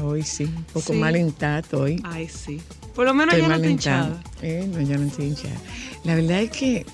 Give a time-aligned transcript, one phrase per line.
[0.00, 0.44] hoy, sí.
[0.44, 0.98] Un poco Sí.
[0.98, 1.16] mal
[1.80, 2.00] hoy.
[2.04, 2.60] Ay, sí.
[2.94, 4.22] Por lo menos Estoy ya no hinchada.
[4.42, 5.56] Eh, no, ya no estoy hinchada.
[6.04, 6.86] La verdad es que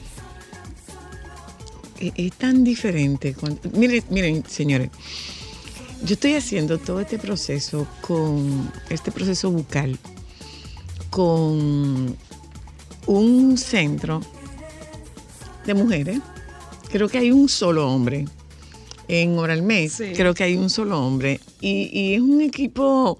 [2.00, 3.34] es, es tan diferente.
[3.34, 4.90] cuando- miren, miren, señores.
[6.04, 9.98] Yo estoy haciendo todo este proceso con este proceso bucal
[11.10, 12.16] con
[13.06, 14.20] un centro
[15.66, 16.20] de mujeres.
[16.92, 18.26] Creo que hay un solo hombre.
[19.08, 20.12] En Oralmés, Sí.
[20.14, 21.40] creo que hay un solo hombre.
[21.60, 23.18] Y, y es un equipo,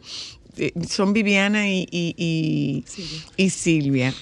[0.56, 3.24] eh, son Viviana y, Silvia.
[3.36, 4.14] y Silvia.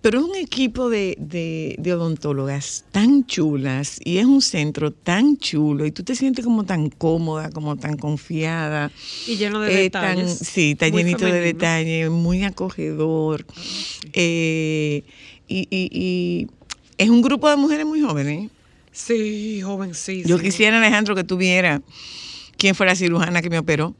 [0.00, 5.38] Pero es un equipo de, de- de odontólogas tan chulas y es un centro tan
[5.38, 8.92] chulo y tú te sientes como tan cómoda, como tan confiada.
[9.26, 10.38] Y lleno de Eh, tan- detalles.
[10.46, 13.46] sí, está llenito de detalles, muy acogedor.
[14.12, 15.04] Eh,
[15.48, 16.46] y, y- y
[16.98, 18.50] es un grupo de mujeres muy jóvenes.
[18.92, 20.28] Sí, jovencísimo.
[20.28, 21.80] Yo quisiera, Alejandro, que tuviera
[22.64, 23.94] quién fue la cirujana que me operó.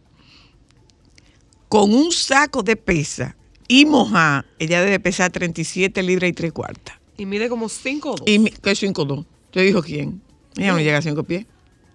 [1.68, 3.36] Con un saco de pesa
[3.68, 6.96] y moja, ella debe pesar 37 libras y 3 cuartas.
[7.18, 8.22] Y mide como 5 o 2.
[8.26, 9.26] Y que 5'2.
[9.50, 10.22] ¿Te dijo quién?
[10.56, 11.44] Ella no llega a 5 pies.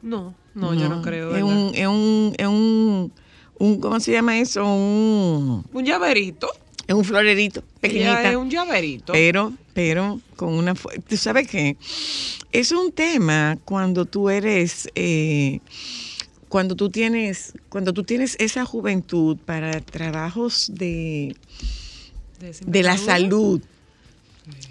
[0.03, 1.35] No, no, yo no creo.
[1.35, 3.11] Es un, es un, es un,
[3.57, 4.63] un- ¿cómo se llama eso?
[4.63, 6.49] Un, Un llaverito.
[6.85, 8.19] es un florerito pequeñita.
[8.21, 9.11] Ella es un llaverito.
[9.13, 10.75] Pero, pero con una...
[10.75, 11.77] ¿Tú sabes qué?
[12.51, 14.87] Es un tema cuando tú eres...
[14.93, 15.61] eh,
[16.49, 21.35] cuando tú tienes cuando tú tienes esa juventud para trabajos de,
[22.65, 23.61] de la salud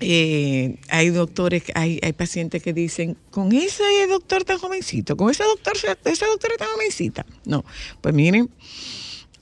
[0.00, 5.44] eh, hay doctores hay, hay pacientes que dicen con ese doctor tan jovencito con ese
[5.44, 5.74] doctor
[6.04, 7.64] esa doctora tan jovencita no
[8.00, 8.50] pues miren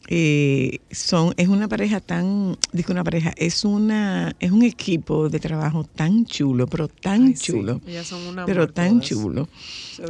[0.08, 5.40] eh, son es una pareja tan digo una pareja es una es un equipo de
[5.40, 9.08] trabajo tan chulo pero tan Ay, chulo son pero tan todas.
[9.08, 9.48] chulo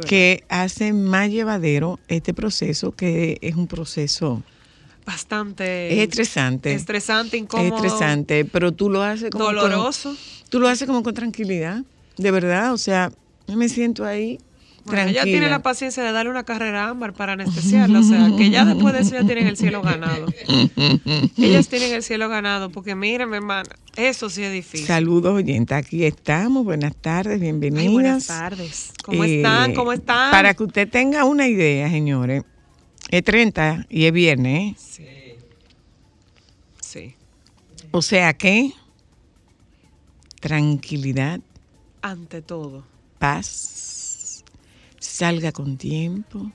[0.07, 4.43] que hace más llevadero este proceso que es un proceso
[5.05, 5.93] Bastante.
[5.93, 7.75] es estresante Estresante, es incómodo.
[7.75, 10.15] estresante pero tú lo haces como con- Doloroso.
[10.49, 11.83] tú lo haces como con tranquilidad
[12.17, 13.11] de verdad o sea
[13.47, 14.37] yo me siento ahí
[14.87, 17.99] Bueno, tranquila ella tiene la paciencia de darle una carrera a ámbar para anestesiarla.
[17.99, 20.25] O sea, que ya después de eso ya tienen el cielo ganado.
[21.37, 22.69] Ellas tienen el cielo ganado.
[22.71, 24.87] Porque miren, mi hermana, eso sí es difícil.
[24.87, 27.85] Saludos oyentes, aquí estamos, buenas tardes, bienvenidas.
[27.85, 28.91] Ay, buenas tardes.
[29.03, 29.73] ¿Cómo Eh, están?
[29.75, 30.31] ¿Cómo están?
[30.31, 32.43] Para que usted tenga una idea, señores,
[33.09, 34.75] es 30 y es viernes, ¿eh?
[34.79, 35.05] Sí.
[36.79, 37.15] Sí.
[37.91, 38.71] o sea que
[40.39, 41.39] tranquilidad,
[42.01, 42.83] Ante todo.
[43.19, 43.47] paz,
[45.17, 46.51] salga con tiempo,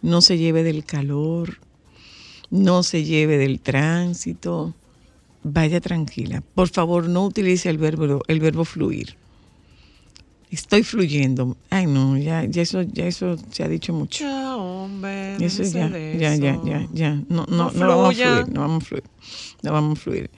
[0.00, 1.58] no se lleve del calor,
[2.50, 4.74] no se lleve del tránsito,
[5.42, 6.44] vaya tranquila.
[6.54, 9.16] Por favor, no utilice el verbo, el verbo fluir.
[10.48, 11.56] Estoy fluyendo.
[11.70, 14.22] Ay, no, ya, ya eso, ya eso se ha dicho mucho.
[14.22, 15.44] Ya, hombre.
[15.44, 17.14] Eso ya, ya, ya, ya.
[17.28, 19.04] No, no, No no, vamos a fluir, no vamos a fluir.
[19.64, 20.30] No vamos a fluir.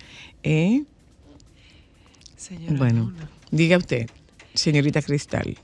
[0.43, 0.83] ¿Eh?
[2.37, 3.31] Señora Bueno, Luna.
[3.51, 4.09] diga usted,
[4.55, 5.59] señorita Cristal.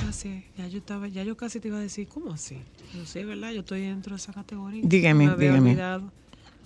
[0.00, 2.58] Ah, sí, ya yo estaba, ya yo casi te iba a decir, ¿cómo así?
[2.92, 3.52] Pero sí, ¿verdad?
[3.52, 4.80] Yo estoy dentro de esa categoría.
[4.84, 5.70] Dígame, Me había dígame.
[5.70, 6.12] olvidado.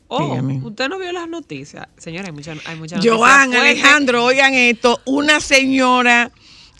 [0.08, 0.60] Oh, Dígame.
[0.64, 1.88] usted no vio las noticias.
[1.96, 3.54] Señora, hay muchas hay muchas Joan.
[3.54, 6.30] Alejandro, oigan esto, una señora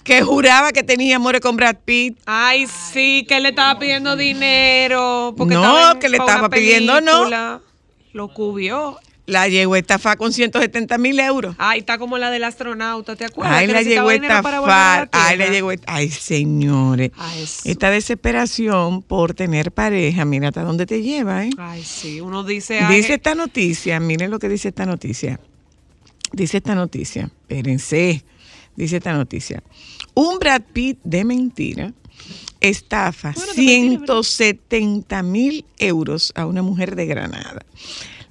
[0.05, 2.17] que juraba que tenía amores con Brad Pitt.
[2.27, 5.35] Ay, sí, que le estaba pidiendo dinero.
[5.37, 7.61] Porque No, que le estaba pidiendo, no.
[8.13, 8.99] Lo cubrió.
[9.27, 11.57] La llegó a estafar con 170 mil euros.
[11.59, 13.57] Ay, está como la del astronauta, ¿te acuerdas?
[13.57, 15.09] Ay, Que la necesitaba llegó a dinero para volver a la estafar.
[15.27, 15.53] Ay, la Tierra.
[15.55, 17.11] llegó a- Ay, señores.
[17.19, 17.45] Ay.
[17.65, 21.51] Esta desesperación por tener pareja, mira hasta dónde te lleva, ¿eh?
[21.59, 22.79] Ay, sí, uno dice...
[22.79, 25.41] ay, Dice esta noticia, miren lo que dice esta noticia.
[26.33, 28.25] Dice esta noticia, espérense,
[28.77, 29.63] dice esta noticia.
[30.15, 31.93] Un Brad Pitt de mentira
[32.61, 34.07] estafa Bueno, de mentira, ¿verdad?
[34.23, 37.65] 170 mil euros a una mujer de Granada.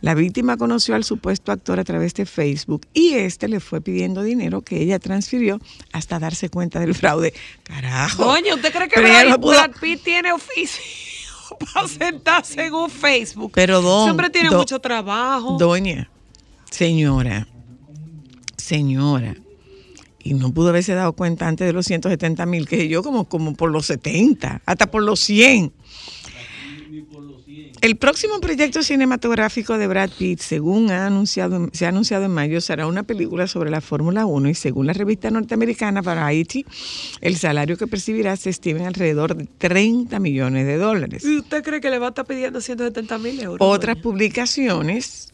[0.05, 4.21] La víctima conoció al supuesto actor a través de Facebook y este le fue pidiendo
[4.21, 5.59] dinero que ella transfirió
[5.93, 7.33] hasta darse cuenta del fraude.
[7.63, 8.23] Carajo.
[8.23, 10.79] Doña, ¿usted cree que Brad, pudo- Brad Pitt tiene oficio
[11.73, 13.51] para sentarse en un Facebook?
[13.55, 15.57] Pero don, Siempre tiene do- mucho trabajo.
[15.57, 16.07] Doña,
[16.69, 17.47] señora,
[18.57, 19.35] señora,
[20.19, 23.55] y no pudo haberse dado cuenta antes de los 170 mil, que yo como, como
[23.55, 25.73] por los 70, hasta por los 100.
[27.85, 32.59] El próximo proyecto cinematográfico de Brad Pitt, según ha anunciado, se ha anunciado en mayo,
[32.59, 36.65] será una película sobre la Fórmula 1 y según la revista norteamericana Variety,
[37.21, 41.23] el salario que percibirá se estima en alrededor de 30 millones de dólares.
[41.25, 43.59] ¿Y usted cree que le va a estar pidiendo 170 mil euros?
[43.61, 44.01] Otras doña?
[44.01, 45.31] publicaciones,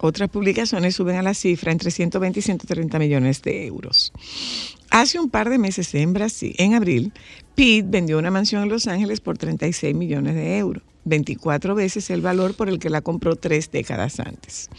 [0.00, 4.12] otras publicaciones suben a la cifra entre 120 y 130 millones de euros.
[4.90, 7.12] Hace un par de meses en Brasil, en abril,
[7.54, 12.20] Pitt vendió una mansión en Los Ángeles por 36 millones de euros, 24 veces el
[12.20, 14.70] valor por el que la compró tres décadas antes.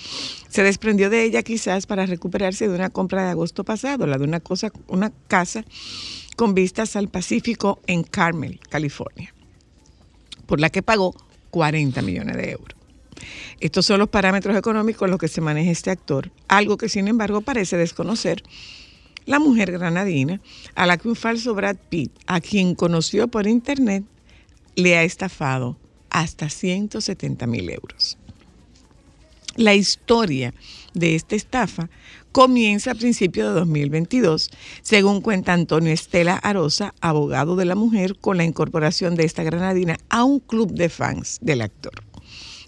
[0.50, 4.24] Se desprendió de ella quizás para recuperarse de una compra de agosto pasado, la de
[4.24, 5.66] una, cosa, una casa
[6.36, 9.34] con vistas al Pacífico en Carmel, California
[10.46, 11.16] por la que pagó
[11.52, 12.78] 40 millones de euros.
[13.60, 17.08] Estos son los parámetros económicos en los que se maneja este actor, algo que sin
[17.08, 18.44] embargo parece desconocer
[19.26, 20.42] la mujer granadina
[20.76, 24.04] a la que un falso Brad Pitt, a quien conoció por internet,
[24.76, 25.78] le ha estafado
[26.13, 28.18] hasta 170 mil euros.
[29.56, 30.54] La historia
[30.94, 31.89] de esta estafa
[32.31, 34.50] comienza a principios de 2022,
[34.81, 39.98] según cuenta Antonio Estela Arosa, abogado de la mujer, con la incorporación de esta granadina
[40.10, 42.04] a un club de fans del actor.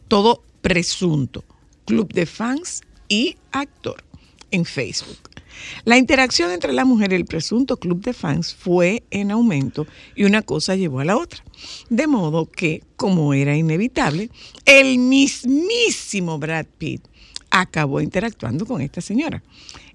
[0.08, 1.44] Todo presunto,
[1.86, 4.04] club de fans y actor
[4.52, 5.35] en Facebook.
[5.84, 10.24] La interacción entre la mujer y el presunto club de fans fue en aumento y
[10.24, 11.44] una cosa llevó a la otra.
[11.90, 14.30] De modo que, como era inevitable,
[14.66, 17.02] el mismísimo Brad Pitt
[17.50, 19.44] acabó interactuando con esta señora.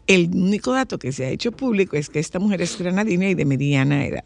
[0.07, 3.35] El único dato que se ha hecho público es que esta mujer es granadina y
[3.35, 4.25] de mediana edad.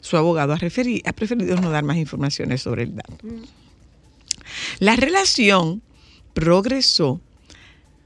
[0.00, 3.26] Su abogado ha, ha preferido no dar más informaciones sobre el dato.
[4.78, 5.82] La relación
[6.34, 7.20] progresó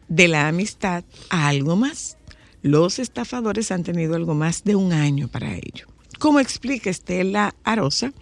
[0.08, 2.17] de la amistad a algo más.
[2.62, 5.86] Los estafadores han tenido algo más de un año para ello.
[6.18, 8.12] Como explica Estela Arosa,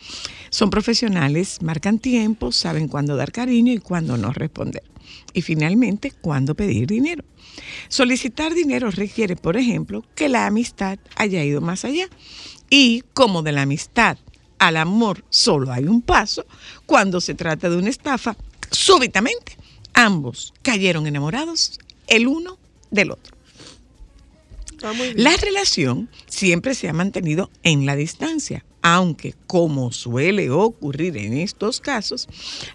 [0.50, 4.82] son profesionales, marcan tiempo, saben cuándo dar cariño y cuándo no responder.
[5.32, 7.24] Y finalmente, cuándo pedir dinero.
[7.88, 12.08] Solicitar dinero requiere, por ejemplo, que la amistad haya ido más allá.
[12.68, 14.18] Y como de la amistad
[14.58, 16.46] al amor solo hay un paso,
[16.86, 18.36] cuando se trata de una estafa,
[18.70, 19.56] súbitamente
[19.94, 22.58] ambos cayeron enamorados el uno
[22.90, 23.35] del otro.
[24.82, 25.14] Bien.
[25.16, 31.80] La relación siempre se ha mantenido en la distancia, aunque como suele ocurrir en estos
[31.80, 32.28] casos,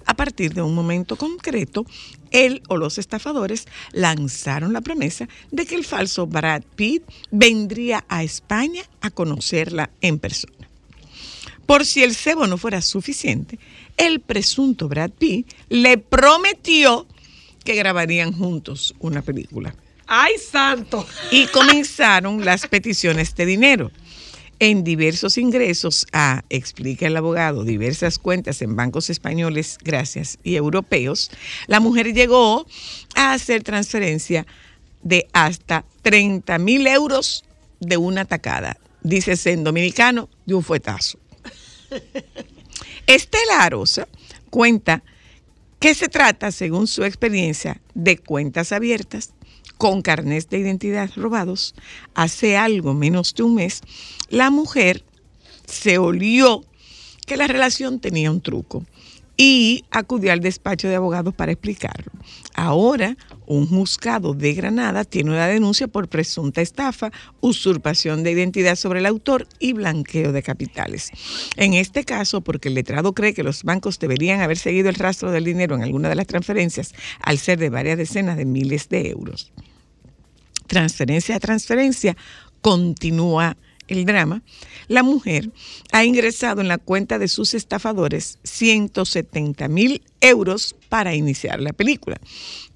[0.06, 1.86] a partir de un momento concreto,
[2.32, 8.24] él o los estafadores lanzaron la promesa de que el falso Brad Pitt vendría a
[8.24, 10.70] España a conocerla en persona.
[11.66, 13.60] Por si el cebo no fuera suficiente,
[13.96, 17.08] el presunto Brad Pitt le prometió
[17.64, 19.76] que grabarían juntos una película
[20.14, 21.08] ¡Ay, santo!
[21.32, 23.92] y comenzaron las peticiones de dinero.
[24.60, 31.32] En diversos ingresos a, explica el abogado, diversas cuentas en bancos españoles, gracias, y europeos,
[31.68, 32.68] la mujer llegó
[33.16, 34.46] a hacer transferencia
[35.02, 37.46] de hasta 30 mil euros
[37.80, 41.20] de una tacada, dice en dominicano, de un fuetazo.
[43.08, 44.10] Estela Arosa
[44.50, 45.04] cuenta
[45.80, 49.32] que se trata, según su experiencia, de cuentas abiertas
[49.82, 51.74] con carnés de identidad robados.
[52.14, 53.82] Hace algo menos de un mes,
[54.30, 55.04] la mujer
[55.66, 56.64] se olió
[57.26, 58.86] que la relación tenía un truco
[59.38, 62.12] y acudió al despacho de abogados para explicarlo.
[62.54, 67.10] Ahora, un juzgado de Granada tiene una denuncia por presunta estafa,
[67.40, 71.10] usurpación de identidad sobre el autor y blanqueo de capitales.
[71.58, 75.32] En este caso, porque el letrado cree que los bancos deberían haber seguido el rastro
[75.32, 79.10] del dinero en alguna de las transferencias al ser de varias decenas de miles de
[79.10, 79.52] euros
[80.72, 82.16] transferencia a transferencia,
[82.62, 83.58] continúa
[83.90, 84.42] el drama,
[84.88, 85.52] la mujer
[85.92, 92.22] ha ingresado en la cuenta de sus estafadores 170 mil euros para iniciar la película,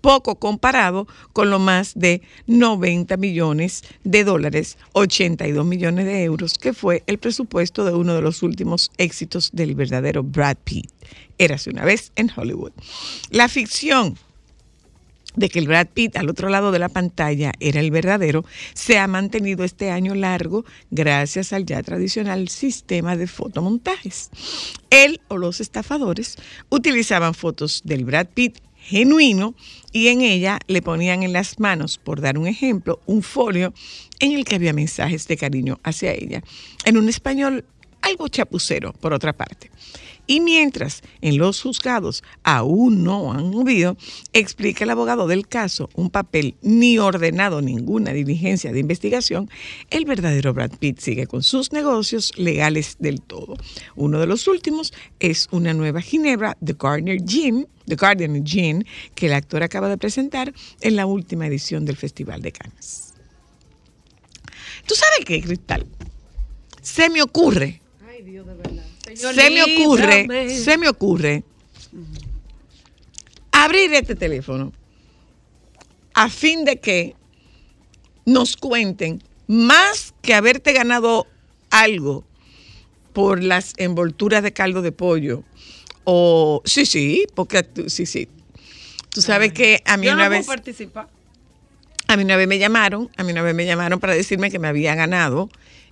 [0.02, 6.74] poco comparado con lo más de 90 millones de dólares, 82 millones de euros, que
[6.74, 10.92] fue el presupuesto de uno de los últimos éxitos del verdadero Brad Pitt.
[11.38, 12.74] Érase una vez en Hollywood.
[13.30, 14.18] La ficción
[15.36, 18.98] de que el Brad Pitt al otro lado de la pantalla era el verdadero, se
[18.98, 24.30] ha mantenido este año largo gracias al ya tradicional sistema de fotomontajes.
[24.90, 26.38] Él o los estafadores
[26.70, 29.56] utilizaban fotos del Brad Pitt genuino
[29.92, 33.74] y en ella le ponían en las manos, por dar un ejemplo, un folio
[34.20, 36.44] en el que había mensajes de cariño hacia ella,
[36.86, 37.66] en un español
[38.02, 39.72] algo chapucero, por otra parte.
[40.28, 43.96] Y mientras en los juzgados aún no han movido,
[44.34, 49.50] explica el abogado del caso un papel ni ordenado ninguna diligencia de investigación,
[49.90, 53.56] el verdadero Brad Pitt sigue con sus negocios legales del todo.
[53.96, 59.28] Uno de los últimos es una nueva ginebra, The Gardner Gin, The Guardian Gin, que
[59.28, 63.14] el actor acaba de presentar en la última edición del Festival de Cannes.
[64.88, 65.86] ¿Tú sabes qué, Cristal?
[66.82, 68.84] Se me ocurre Ay, Dios, de verdad.
[69.14, 71.44] Se me ocurre, se me ocurre
[73.52, 74.74] abrir este teléfono
[76.14, 77.16] a fin de que
[78.26, 81.28] nos cuenten más que haberte ganado
[81.70, 82.24] algo
[83.14, 85.44] por las envolturas de caldo de pollo
[86.04, 88.28] o sí, sí, porque tú- sí, sí.
[89.10, 91.08] Tú sabes que a mí Yo una no vez participar.
[92.08, 94.60] a mí una vez me llamaron, a mí una vez me llamaron para decirme que
[94.60, 95.50] me había ganado,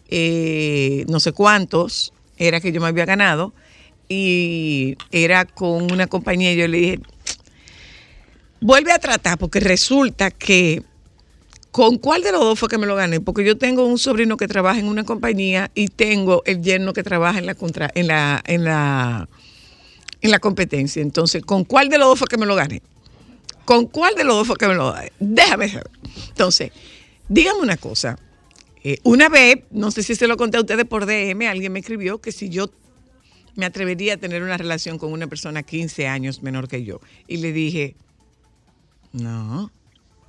[0.09, 3.53] eh, no sé cuántos era que yo me había ganado,
[4.09, 6.99] y era con una compañía y yo le dije,
[8.61, 10.83] vuelve a tratar, porque resulta que,
[11.71, 13.19] ¿con cuál de los dos fue que me lo gané?
[13.19, 17.03] Porque yo tengo un sobrino que trabaja en una compañía y tengo el yerno que
[17.03, 19.27] trabaja en la, contra, en la, en la,
[20.21, 21.01] en la competencia.
[21.01, 22.81] Entonces, ¿con cuál de los dos fue que me lo gané?
[23.65, 25.11] ¿Con cuál de los dos fue que me lo gané?
[25.19, 25.89] Déjame saber.
[26.29, 26.71] Entonces,
[27.27, 28.17] dígame una cosa.
[28.83, 31.79] Eh, una vez, no sé si se lo conté a ustedes por DM, alguien me
[31.79, 32.69] escribió que si yo
[33.55, 36.99] me atrevería a tener una relación con una persona 15 años menor que yo.
[37.27, 37.95] Y le dije,
[39.13, 39.71] no,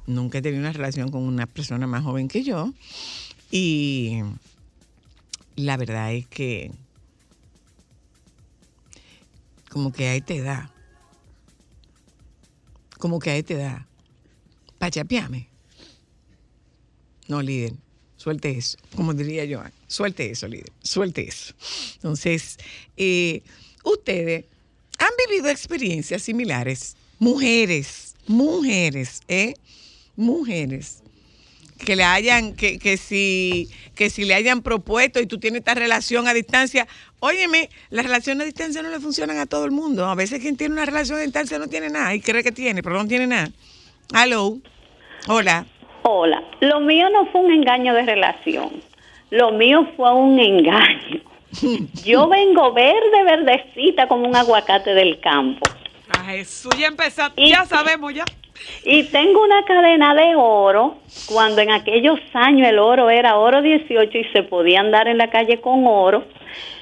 [0.06, 2.72] nunca he tenido una relación con una persona más joven que yo.
[3.50, 4.20] Y
[5.56, 6.70] la verdad es que
[9.68, 10.70] como que a esta edad,
[12.98, 13.86] como que a esta edad,
[14.78, 15.48] pa' chapearme.
[17.26, 17.72] No, líder,
[18.24, 21.52] suelte eso, como diría yo, suelte eso, líder, suelte eso.
[21.96, 22.56] Entonces,
[22.96, 23.42] eh,
[23.84, 24.46] ustedes
[24.98, 29.52] han vivido experiencias similares, mujeres, mujeres, ¿eh?
[30.16, 31.02] Mujeres
[31.84, 35.74] que le hayan, que, que si, que si le hayan propuesto y tú tienes esta
[35.74, 36.88] relación a distancia,
[37.20, 40.06] óyeme, las relaciones a distancia no le funcionan a todo el mundo.
[40.06, 42.82] A veces quien tiene una relación a distancia no tiene nada y cree que tiene,
[42.82, 43.52] pero no tiene nada.
[44.14, 44.58] Hello.
[45.26, 45.66] Hola.
[46.06, 48.70] Hola, lo mío no fue un engaño de relación,
[49.30, 51.20] lo mío fue un engaño.
[52.04, 55.60] Yo vengo verde, verdecita como un aguacate del campo.
[56.14, 57.40] A Jesús, ya empezaste.
[57.40, 58.24] Y- Ya sabemos, ya.
[58.84, 60.96] Y tengo una cadena de oro,
[61.26, 65.30] cuando en aquellos años el oro era oro 18 y se podía andar en la
[65.30, 66.24] calle con oro.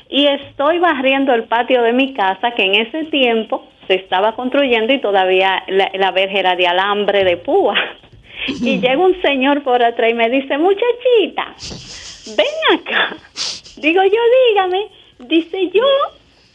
[0.09, 4.93] Y estoy barriendo el patio de mi casa, que en ese tiempo se estaba construyendo
[4.93, 7.75] y todavía la, la verja era de alambre de púa.
[8.47, 11.55] Y llega un señor por atrás y me dice, muchachita,
[12.37, 13.17] ven acá.
[13.77, 14.89] Digo yo, dígame.
[15.21, 15.85] Dice, yo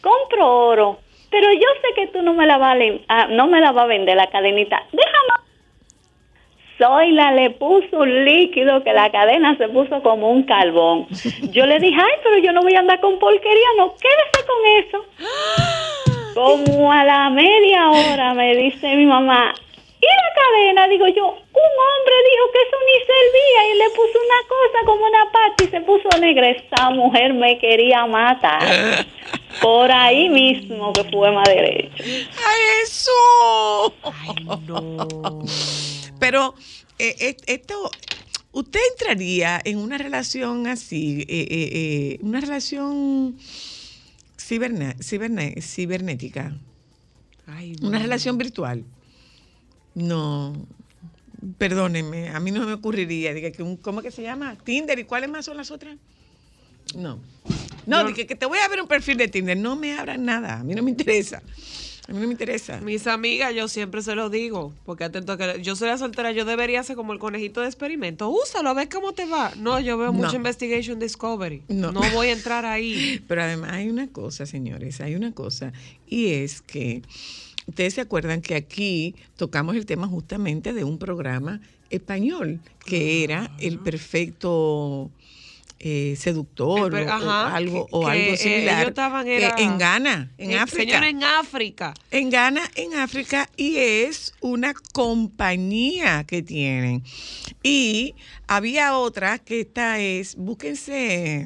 [0.01, 3.61] compro oro, pero yo sé que tú no me la vas a, ah, no me
[3.61, 4.83] la vas a vender la cadenita.
[4.91, 5.47] Déjame.
[6.77, 11.07] Zoila le puso un líquido que la cadena se puso como un carbón.
[11.51, 14.65] Yo le dije, ay, pero yo no voy a andar con porquería, no, quédese con
[14.85, 15.05] eso.
[16.35, 19.55] Como a la media hora me dice mi mamá,
[20.89, 25.05] Digo yo, un hombre dijo que eso ni servía y le puso una cosa como
[25.05, 26.49] una pata y se puso negra.
[26.49, 29.05] Esa mujer me quería matar.
[29.61, 32.03] Por ahí mismo que fue más derecho.
[32.03, 33.93] ¡Ay, eso!
[34.03, 35.43] Ay, no.
[36.19, 36.55] Pero
[36.97, 37.91] eh, eh, esto,
[38.53, 43.37] ¿usted entraría en una relación así, eh, eh, eh, una relación
[44.37, 46.53] ciberne- ciberne- cibernética?
[47.45, 48.83] Ay, Una relación virtual.
[49.97, 50.53] No.
[51.57, 53.33] Perdónenme, a mí no me ocurriría.
[53.33, 54.55] Diga que un, ¿Cómo que se llama?
[54.63, 54.97] Tinder.
[54.99, 55.97] ¿Y cuáles más son las otras?
[56.95, 57.19] No.
[57.85, 59.57] No, Yo- dije que te voy a ver un perfil de Tinder.
[59.57, 60.59] No me abran nada.
[60.59, 61.41] A mí no me interesa.
[62.07, 62.79] A mí no me interesa.
[62.81, 66.31] Mis amigas, yo siempre se lo digo, porque atento a que yo soy la soltera,
[66.31, 68.29] yo debería ser como el conejito de experimento.
[68.29, 69.51] Úsalo, a ver cómo te va.
[69.57, 70.13] No, yo veo No.
[70.13, 71.63] mucho Investigation Discovery.
[71.67, 71.91] No.
[71.91, 72.01] No.
[72.13, 73.21] voy a entrar ahí.
[73.27, 75.73] Pero además hay una cosa, señores, hay una cosa,
[76.07, 77.01] y es que
[77.67, 83.51] ustedes se acuerdan que aquí tocamos el tema justamente de un programa español, que era
[83.59, 85.11] el perfecto
[85.79, 88.77] eh, seductor El o- algo, o que, algo eh, similar.
[88.79, 90.83] ellos estaban, era- en Ghana, en Eh, África.
[90.93, 91.93] Señora, en África.
[92.09, 97.03] En Ghana, en África, y es una compañía que tienen.
[97.61, 98.15] Y
[98.47, 101.45] había otra que esta es, búsquense,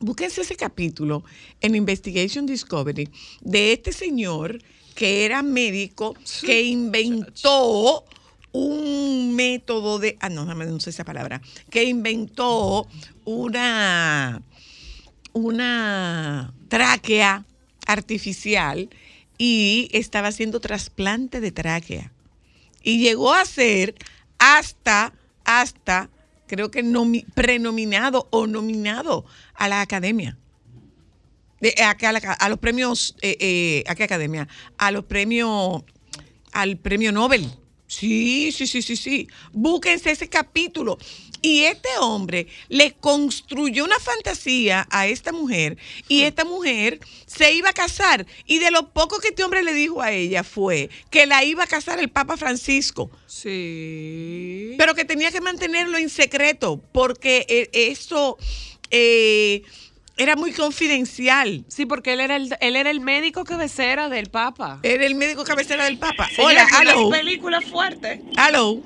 [0.00, 1.22] búsquense ese capítulo
[1.60, 3.08] en Investigation Discovery
[3.42, 4.58] de este señor
[4.98, 8.04] que era médico que inventó
[8.50, 11.40] un método de, ah, no, no sé esa palabra,
[11.70, 12.88] que inventó
[13.24, 14.42] una,
[15.32, 17.44] una tráquea
[17.86, 18.90] artificial
[19.38, 22.10] y estaba haciendo trasplante de tráquea.
[22.82, 23.94] Y llegó a ser
[24.40, 25.12] hasta,
[25.44, 26.10] hasta,
[26.48, 29.24] creo que nomi- prenominado o nominado
[29.54, 30.36] a la academia.
[31.60, 34.48] De, a, a a los premios, eh, eh, ¿a qué academia?
[34.76, 35.82] A los premios,
[36.52, 37.50] al premio Nobel.
[37.88, 39.28] Sí, sí, sí, sí, sí.
[39.52, 40.98] Búsquense ese capítulo.
[41.40, 47.70] Y este hombre le construyó una fantasía a esta mujer y esta mujer se iba
[47.70, 48.26] a casar.
[48.44, 51.62] Y de lo poco que este hombre le dijo a ella fue que la iba
[51.64, 54.74] a casar el Papa Francisco Sí.
[54.78, 58.36] pero que tenía que mantenerlo en secreto porque eh, eso
[58.90, 59.62] eh,
[60.18, 61.64] era muy confidencial.
[61.68, 64.80] Sí, porque él era el, él era el médico cabecera del Papa.
[64.82, 66.28] Era el médico cabecera del Papa.
[66.28, 68.20] Señora, Hola, hello, película fuerte.
[68.36, 68.78] hello.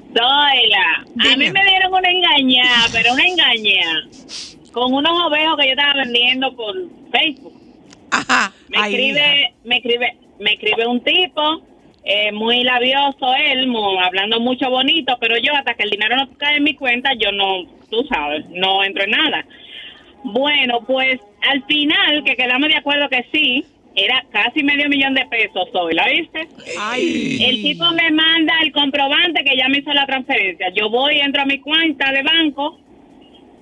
[1.21, 4.03] A mí me dieron una engañada, pero una engañada
[4.73, 6.75] con unos ovejos que yo estaba vendiendo por
[7.11, 7.53] Facebook.
[8.11, 8.53] Ajá.
[8.68, 11.62] Me Ay, escribe, me escribe, me escribe un tipo,
[12.05, 16.29] eh, muy labioso él, mu- hablando mucho bonito, pero yo hasta que el dinero no
[16.38, 19.45] cae en mi cuenta, yo no, tú sabes, no entro en nada.
[20.25, 25.27] Bueno, pues al final, que quedamos de acuerdo que sí, era casi medio millón de
[25.27, 26.49] pesos, soy, ¿la viste?
[26.79, 27.45] Ay.
[27.45, 30.71] El tipo me manda el comprobante que ya me hizo la transferencia.
[30.75, 32.79] Yo voy, entro a mi cuenta de banco.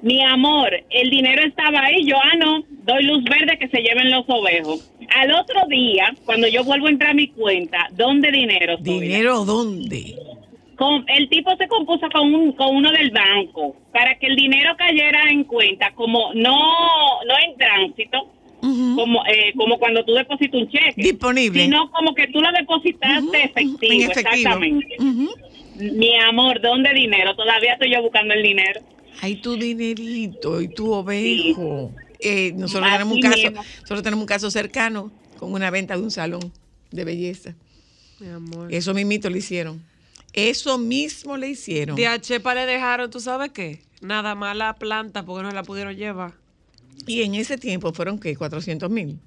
[0.03, 2.07] Mi amor, el dinero estaba ahí.
[2.07, 4.91] Yo, ah, no, doy luz verde que se lleven los ovejos.
[5.15, 8.79] Al otro día, cuando yo vuelvo a entrar a mi cuenta, ¿dónde dinero?
[8.79, 9.01] Zoila?
[9.01, 10.15] ¿Dinero dónde?
[10.81, 14.75] Con, el tipo se compuso con, un, con uno del banco para que el dinero
[14.79, 16.57] cayera en cuenta, como no,
[17.27, 20.95] no en tránsito, como, eh, como cuando tú depositas un cheque.
[20.97, 21.65] Disponible.
[21.65, 24.31] Sino como que tú lo depositaste Ujú, efectivo, en efectivo.
[24.31, 24.97] exactamente.
[25.77, 27.37] Mi amor, ¿dónde dinero?
[27.37, 28.81] Todavía estoy yo buscando el dinero.
[29.21, 31.93] Ay, tu dinerito y tu ovejo.
[32.21, 33.63] Eh, nosotros Así tenemos un caso, mismo.
[33.83, 36.51] nosotros tenemos un caso cercano con una venta de un salón
[36.91, 37.55] de belleza.
[38.19, 38.73] Mi amor.
[38.73, 39.90] Eso mismito le hicieron.
[40.33, 41.97] Eso mismo le hicieron.
[41.97, 43.83] De a Chepa le dejaron, ¿tú sabes qué?
[44.01, 46.35] Nada más la planta porque no la pudieron llevar.
[47.07, 48.37] Y en ese tiempo fueron, ¿qué?
[48.37, 49.19] 400 mil.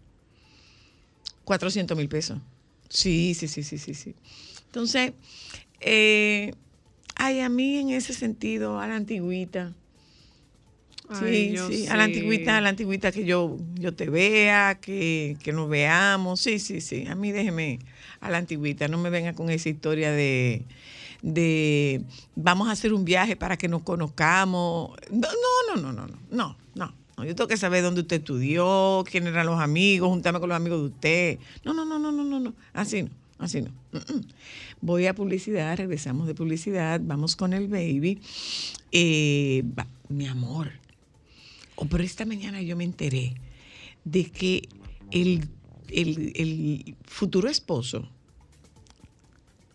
[1.43, 2.39] 400 mil pesos.
[2.89, 4.15] Sí, sí, sí, sí, sí, sí.
[4.65, 5.13] Entonces,
[5.81, 6.53] eh,
[7.15, 9.73] ay, a mí en ese sentido, a la antigüita.
[11.09, 15.37] Sí, Ay, sí, a la antigüita, a la antigüita que yo, yo te vea, que,
[15.43, 16.39] que nos veamos.
[16.39, 17.05] Sí, sí, sí.
[17.07, 17.79] A mí déjeme
[18.21, 20.63] a la antigüita, no me venga con esa historia de,
[21.23, 22.03] de
[22.35, 24.91] vamos a hacer un viaje para que nos conozcamos.
[25.09, 25.27] No,
[25.73, 26.95] no, no, no, no, no, no.
[27.17, 27.25] no.
[27.25, 30.79] Yo tengo que saber dónde usted estudió, quién eran los amigos, juntarme con los amigos
[30.81, 31.39] de usted.
[31.63, 32.53] No, no, no, no, no, no, no.
[32.73, 33.09] Así no,
[33.39, 33.71] así no.
[34.81, 38.19] Voy a publicidad, regresamos de publicidad, vamos con el baby.
[38.91, 39.63] Eh,
[40.09, 40.71] mi amor,
[41.75, 43.33] Oh, pero esta mañana yo me enteré
[44.03, 44.67] de que
[45.09, 45.47] el,
[45.89, 48.07] el- el futuro esposo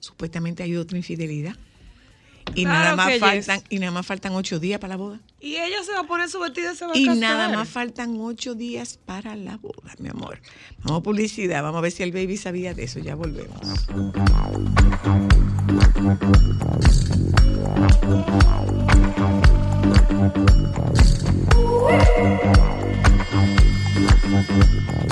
[0.09, 1.55] supuestamente hay otra infidelidad.
[2.55, 3.67] Y Claro nada más faltan, yes.
[3.69, 5.21] y nada más faltan ocho días para la boda.
[5.39, 7.19] Y ella se va a poner su vestido y se va a Y casar.
[7.21, 10.41] nada más faltan ocho días para la boda, mi amor.
[10.83, 13.01] Vamos a publicidad, vamos a ver si el baby sabía de eso.
[13.01, 13.61] Ya volvemos.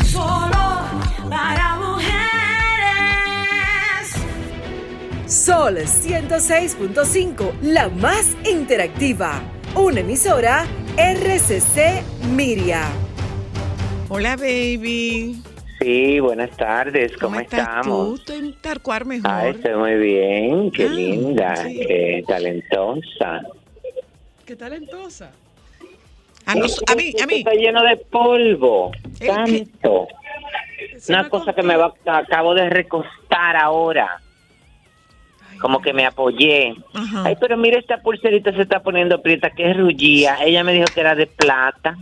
[0.05, 0.81] Solo
[1.29, 1.66] para
[5.27, 9.43] Sol 106.5, la más interactiva.
[9.75, 10.65] Una emisora
[10.97, 12.83] RCC Miria.
[14.09, 15.43] Hola, baby.
[15.81, 18.09] Sí, buenas tardes, ¿cómo, estás estamos?
[18.09, 18.15] tú?
[18.17, 19.31] Estoy en Tarcuar mejor.
[19.31, 21.81] Ah, estoy muy bien, qué Ah, linda, sí.
[21.87, 23.43] qué talentosa.
[24.47, 25.33] Qué talentosa.
[26.47, 27.39] A, nos- a mí, a mí.
[27.39, 28.93] Está lleno de polvo,
[29.27, 30.07] tanto.
[31.09, 34.21] Una cosa que me va, acabo de recostar ahora,
[35.61, 36.75] como que me apoyé.
[36.95, 37.23] Ajá.
[37.27, 40.37] Ay, pero mira, esta pulserita se está poniendo prieta, que es rullía.
[40.45, 41.97] Ella me dijo que era de plata.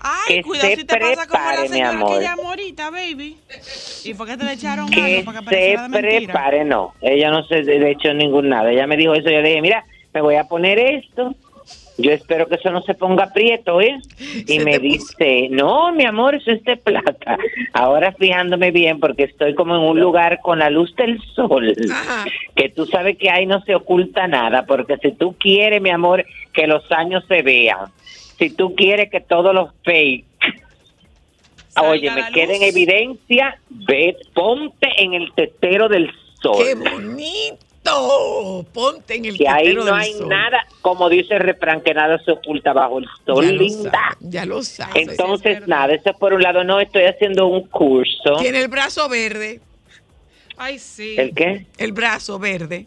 [0.00, 2.18] Ay, Que cuidado se si te pasa como la prepare, mi amor.
[2.18, 3.36] que llamó ahorita, baby.
[4.04, 6.94] ¿Y por qué te le echaron que algo para que se prepare, no.
[7.00, 8.70] Ella no se de hecho ningún nada.
[8.70, 9.28] Ella me dijo eso.
[9.28, 11.34] Yo le dije, mira, me voy a poner esto.
[11.98, 13.98] Yo espero que eso no se ponga prieto, ¿eh?
[14.18, 17.36] Y Se me dice, no, mi amor, eso es de plata.
[17.72, 22.24] Ahora fijándome bien, porque estoy como en un lugar con la luz del sol, Ajá.
[22.54, 26.24] que tú sabes que ahí no se oculta nada, porque si tú quieres, mi amor,
[26.52, 27.86] que los años se vean,
[28.38, 30.24] si tú quieres que todos los fake
[31.80, 36.64] Oye, me queda en evidencia, ve, ponte en el tetero del sol.
[36.64, 37.67] ¡Qué bonito!
[38.72, 40.28] Ponte en el Que ahí no del hay sol.
[40.28, 43.90] nada, como dice el refrán, que nada se oculta bajo el sol, Ya lo linda.
[43.90, 45.08] sabes, ya lo sabes.
[45.08, 48.36] Entonces, nada, eso por un lado, no, estoy haciendo un curso.
[48.40, 49.60] Tiene el brazo verde.
[50.56, 51.14] Ay, sí.
[51.18, 51.66] ¿El qué?
[51.78, 52.86] El brazo verde.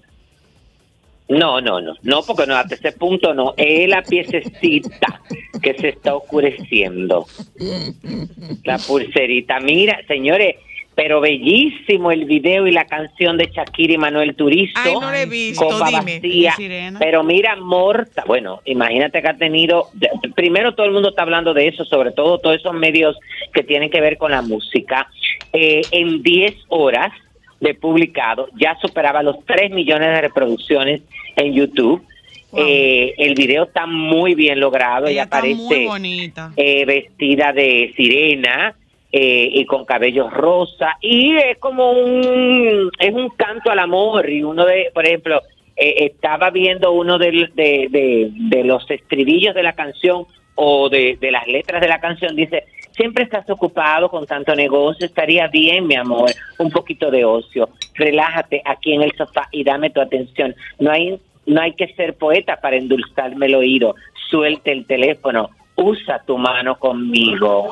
[1.29, 5.21] No, no, no, no, porque no, hasta ese punto no, es la piececita
[5.61, 7.25] que se está oscureciendo.
[8.65, 9.59] La pulserita.
[9.61, 10.57] Mira, señores,
[11.01, 14.73] pero bellísimo el video y la canción de Shakira y Manuel Turizo.
[14.75, 16.19] Ay, no he visto, Copa dime.
[16.19, 16.53] vacía.
[16.55, 16.99] Sirena.
[16.99, 19.87] Pero mira, Morta, bueno, imagínate que ha tenido,
[20.35, 23.17] primero todo el mundo está hablando de eso, sobre todo todos esos medios
[23.51, 25.07] que tienen que ver con la música.
[25.53, 27.11] Eh, en 10 horas
[27.59, 31.01] de publicado ya superaba los 3 millones de reproducciones
[31.35, 32.03] en YouTube.
[32.51, 32.63] Wow.
[32.63, 36.51] Eh, el video está muy bien logrado, Ella ella aparece muy bonita.
[36.57, 38.75] eh, vestida de sirena
[39.11, 44.43] eh, y con cabellos rosa y es como un es un canto al amor y
[44.43, 45.41] uno de por ejemplo
[45.75, 51.17] eh, estaba viendo uno del- de, de, de los estribillos de la canción o de,
[51.19, 55.87] de las letras de la canción dice siempre estás ocupado con tanto negocio estaría bien
[55.87, 57.69] mi amor un poquito de ocio.
[57.95, 60.53] Relájate aquí en el sofá y dame tu atención.
[60.79, 63.95] No hay no hay que ser poeta para endulzarme el oído.
[64.29, 65.49] Suelte el teléfono
[65.81, 67.67] usa tu mano conmigo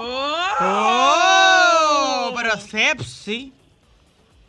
[0.61, 2.33] ¡Oh!
[2.35, 3.53] Pero sepsi.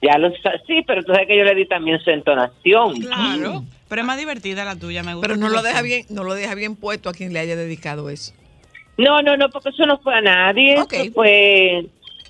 [0.03, 0.31] ya lo
[0.67, 3.65] sí pero tú sabes que yo le di también su entonación Claro.
[3.91, 5.27] Pero es más divertida la tuya, me gusta.
[5.27, 8.09] Pero no lo deja bien, no lo deja bien puesto a quien le haya dedicado
[8.09, 8.33] eso.
[8.97, 10.81] No, no, no, porque eso no fue a nadie.
[10.81, 10.93] Ok.
[10.93, 11.87] Eso fue,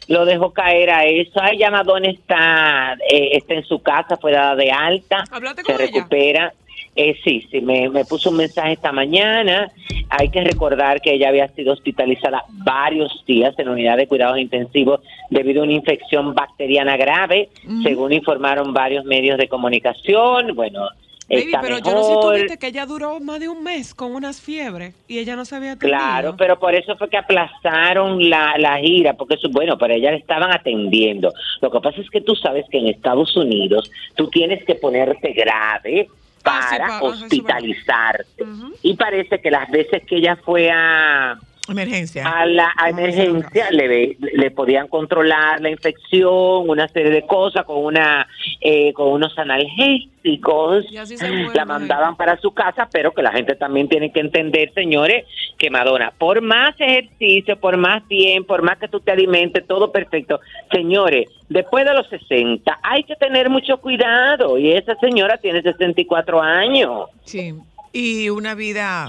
[0.09, 1.39] lo dejó caer a eso.
[1.39, 5.23] Ay, ya Madonna está, eh, está en su casa, fue dada de alta.
[5.31, 6.53] ¿Hablaste se con ella?
[6.97, 9.71] Eh, sí, sí, me, me puso un mensaje esta mañana.
[10.09, 15.01] Hay que recordar que ella había sido hospitalizada varios días en unidad de cuidados intensivos
[15.31, 17.49] debido a una infección bacteriana grave,
[17.83, 20.55] según informaron varios medios de comunicación.
[20.57, 20.89] Bueno,
[21.31, 23.95] Baby, está pero yo no sé tú viste que ella duró más de un mes
[23.95, 25.97] con unas fiebres y ella no sabía atendido.
[25.97, 30.11] Claro, pero por eso fue que aplazaron la, la gira, porque eso, bueno, pero ella
[30.11, 31.33] le estaban atendiendo.
[31.61, 35.33] Lo que pasa es que tú sabes que en Estados Unidos tú tienes que ponerte
[35.33, 36.09] grave
[36.45, 38.45] Ah, sí, para hospitalizarte.
[38.83, 41.39] Y parece que las veces que ella fue a,
[41.71, 42.25] Emergencia.
[42.29, 47.65] a la a emergencia le, ve- le podían controlar la infección, una serie de cosas
[47.65, 48.27] con una
[48.61, 53.23] eh, con unos analgésicos, Y así se muere la mandaban para su casa, pero que
[53.23, 55.25] la gente también tiene que entender, señores,
[55.59, 59.91] que Madonna, por más ejercicio, por más bien, por más que tú te alimentes, todo
[59.93, 60.41] perfecto,
[60.73, 66.41] señores, después de los 60 hay que tener mucho cuidado y esa señora tiene 64
[66.43, 67.09] años.
[67.25, 67.55] Sí.
[67.93, 69.09] Y una vida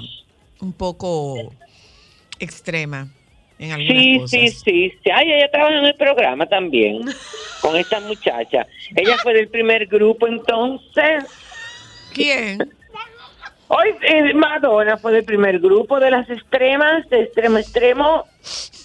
[0.61, 1.35] un poco
[2.43, 3.07] extrema
[3.59, 4.29] en algunas Sí, cosas.
[4.31, 5.09] sí, sí, sí.
[5.13, 7.01] Ay, ella trabaja en el programa también
[7.61, 8.65] con esta muchacha.
[8.95, 11.25] Ella fue del primer grupo entonces.
[12.13, 12.57] ¿Quién?
[13.73, 18.25] Hoy eh, Madonna fue del primer grupo de las extremas, de extremo a extremo.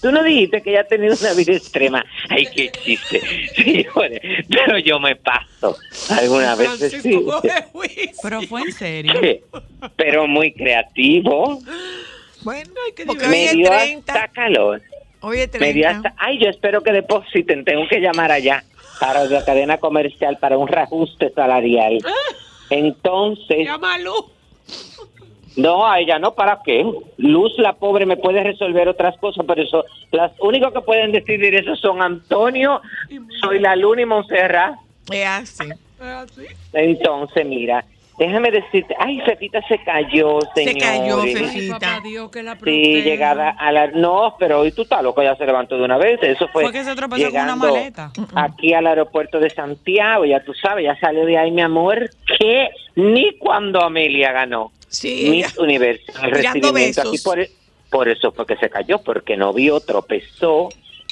[0.01, 2.05] Tú no dijiste que ella ha tenido una vida extrema.
[2.29, 3.21] Ay, qué chiste.
[3.57, 5.77] Señores, pero yo me paso
[6.11, 6.69] alguna vez.
[6.69, 8.11] Francisco Sí.
[8.23, 9.13] Pero fue en serio.
[9.97, 11.59] Pero muy creativo.
[12.43, 14.13] Bueno, qué porque Me dio 30.
[14.13, 14.83] hasta calor.
[15.21, 16.09] Hoy es Me dio 30.
[16.09, 18.63] hasta, ay, yo espero que depositen, tengo que llamar allá
[19.01, 21.99] para la cadena comercial para un reajuste salarial.
[22.71, 24.25] Entonces, Llama a Luz.
[25.57, 26.85] no, a ella no, ¿para qué?
[27.17, 31.55] Luz, la pobre, me puede resolver otras cosas, pero eso, las únicos que pueden decidir
[31.55, 32.81] eso son Antonio,
[33.41, 34.75] soy la Luna y Montserrat.
[35.11, 35.65] Es así.
[35.99, 36.43] Es así.
[36.73, 37.85] Entonces, mira,
[38.19, 40.73] déjame decirte, ay, Fefita se cayó, señor.
[40.73, 42.03] Se cayó, Ay, Fefita.
[42.65, 43.89] Sí, llegada a la...
[43.89, 46.23] No, pero hoy tú estás loco, ya se levantó de una vez.
[46.23, 48.13] Eso fue, Fue que se tropezó con una llegando maleta.
[48.35, 52.69] Aquí al aeropuerto de Santiago, ya tú sabes, ya salió de ahí, mi amor, que
[52.95, 57.23] ni cuando Amelia ganó Sí, Miss Universo, el recibimiento aquí besos.
[57.23, 57.51] por, e,
[57.91, 60.69] por eso fue que se cayó, porque no vio, tropezó.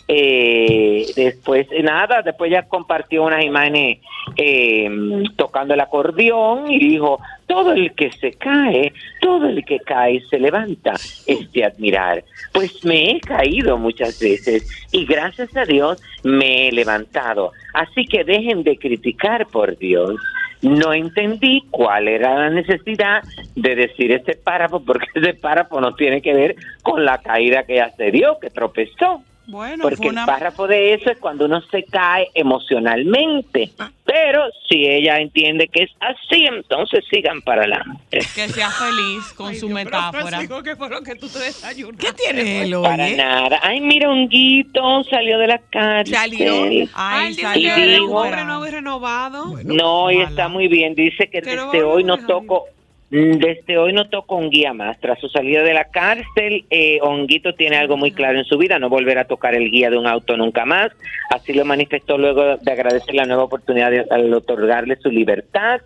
[0.06, 4.00] Eh, después, nada, después ya compartió unas imágenes
[4.36, 4.88] eh,
[5.36, 10.38] tocando el acordeón y dijo, todo el que se cae, todo el que cae se
[10.38, 10.92] levanta,
[11.26, 12.24] es de admirar.
[12.52, 17.52] Pues me he caído muchas veces y gracias a Dios me he levantado.
[17.72, 20.14] Así que dejen de criticar, por Dios.
[20.62, 23.22] No entendí cuál era la necesidad
[23.54, 27.74] de decir ese párrafo, porque ese párrafo no tiene que ver con la caída que
[27.74, 29.22] ella se dio, que tropezó.
[29.46, 30.26] Bueno, Porque fue el una...
[30.26, 33.70] párrafo de eso es cuando uno se cae emocionalmente.
[34.04, 38.18] Pero si ella entiende que es así, entonces sigan para adelante.
[38.34, 40.40] Que sea feliz con Ay, su Dios, metáfora.
[40.62, 42.06] ¿qué fue lo que tú te desayunaste?
[42.06, 43.16] ¿Qué tiene él, Para oye?
[43.16, 43.60] nada.
[43.62, 46.14] Ay, mira, Honguito salió de la cárcel.
[46.14, 46.54] Salió.
[46.62, 49.44] Ay, Ay, salió que era un hombre nuevo y renovado.
[49.64, 50.94] No, y está muy bien.
[50.94, 52.66] Dice que Pero desde hoy no toco,
[53.14, 54.98] desde hoy no toco un guía más.
[54.98, 58.80] Tras su salida de la cárcel, eh, Honguito tiene algo muy claro en su vida,
[58.80, 60.90] no volverá a tocar el guía de un auto nunca más.
[61.30, 65.80] Así lo manifestó luego de agradecer la nueva oportunidad de, al otorgarle su libertad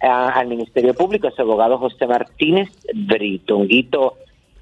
[0.00, 3.58] al Ministerio Público, a su abogado José Martínez Brito.
[3.58, 4.16] Honguito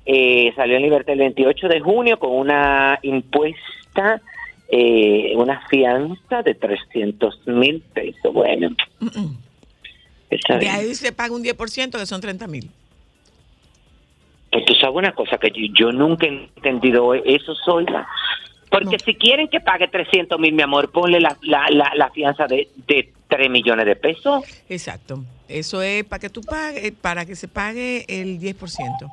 [0.05, 4.21] eh, salió en libertad el 28 de junio con una impuesta,
[4.69, 8.35] eh, una fianza de 300 mil pesos.
[8.35, 8.77] Bueno.
[10.31, 10.75] Está De bien.
[10.75, 12.71] ahí se paga un 10% que son 30 mil.
[14.51, 18.07] Pues tú sabes una cosa que yo, yo nunca he entendido eso, Soyla.
[18.69, 19.05] Porque No.
[19.05, 22.69] si quieren que pague 300 mil, mi amor, ponle la, la, la, la fianza de,
[22.87, 24.45] de 3 millones de pesos.
[24.69, 25.25] Exacto.
[25.49, 29.13] Eso es para que tú pagues, para que se pague el 10%.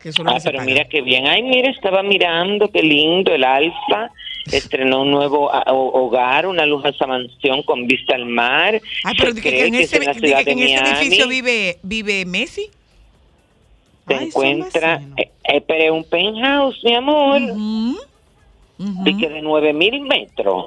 [0.00, 1.26] Que eso Ah, que pero mira qué bien.
[1.28, 4.10] Ay, mira, estaba mirando, qué lindo, el Alfa.
[4.50, 8.80] Estrenó un nuevo ah, ho- hogar, una lujosa mansión con vista al mar.
[9.04, 10.98] Ay, pero que, en ese, es en la di ciudad que de en ese Miami.
[10.98, 12.68] edificio vive, vive Messi.
[14.08, 17.40] Se Ay, encuentra, eh, eh, pero es un penthouse, mi amor.
[19.06, 20.66] Y que de 9 mil metros.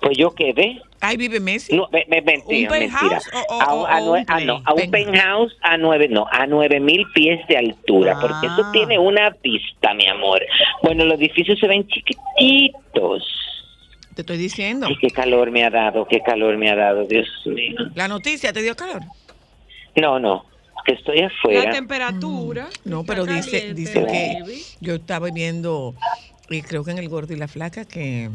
[0.00, 0.80] Pues yo quedé.
[1.00, 1.74] Ahí vive Messi.
[1.76, 2.98] No, me, me- mentira, ¿Un mentira.
[3.08, 6.26] penthouse o- o- a, o- a un ah, no, a un penthouse a nueve, no,
[6.30, 8.70] a nueve mil pies de altura, porque eso Ah.
[8.72, 10.40] tiene una vista, mi amor.
[10.82, 13.22] Bueno, los edificios se ven chiquititos.
[14.14, 14.86] Te estoy diciendo.
[14.88, 17.76] Ay, qué calor me ha dado, qué calor me ha dado, Dios mío.
[17.94, 19.02] La noticia te dio calor.
[19.94, 20.44] No, no,
[20.84, 21.70] que estoy La afuera.
[21.70, 22.68] temperatura.
[22.84, 24.38] No, está pero dice, caliente, dice que
[24.80, 25.94] yo estaba viendo,
[26.50, 28.30] y creo que en el gordo y la flaca, que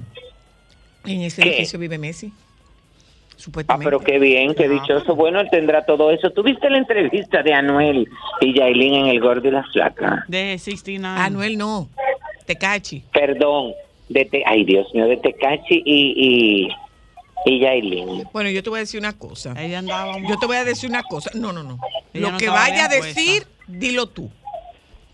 [1.06, 1.50] en ese ¿Qué?
[1.50, 2.32] edificio vive Messi.
[2.34, 3.86] Ah, Supuestamente.
[3.86, 5.16] pero qué bien, qué dichoso.
[5.16, 6.30] Bueno, él tendrá todo eso.
[6.32, 8.08] ¿Tuviste la entrevista de Anuel
[8.40, 10.24] y Yailin en El Gordo y la Flaca?
[10.30, 11.20] De 69.
[11.20, 11.90] Anuel no,
[12.46, 13.04] Tecachi.
[13.12, 13.74] Perdón,
[14.08, 16.68] de Te- ay Dios mío, de Tecachi y,
[17.46, 18.24] y, y Yailin.
[18.32, 19.54] Bueno, yo te voy a decir una cosa.
[19.62, 20.30] Ella andaba muy...
[20.30, 21.30] Yo te voy a decir una cosa.
[21.34, 21.80] No, no, no.
[22.14, 24.30] Ella Lo no que vaya a decir, dilo tú.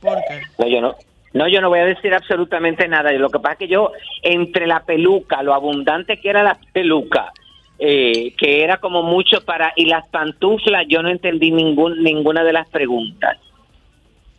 [0.02, 0.42] ¿Por qué?
[0.60, 0.96] No, yo no.
[1.34, 3.12] No, yo no voy a decir absolutamente nada.
[3.12, 3.92] Lo que pasa es que yo,
[4.24, 7.32] entre la peluca, lo abundante que era la peluca,
[7.78, 12.54] eh, que era como mucho para, y las pantuflas, yo no entendí ningún, ninguna de
[12.54, 13.38] las preguntas,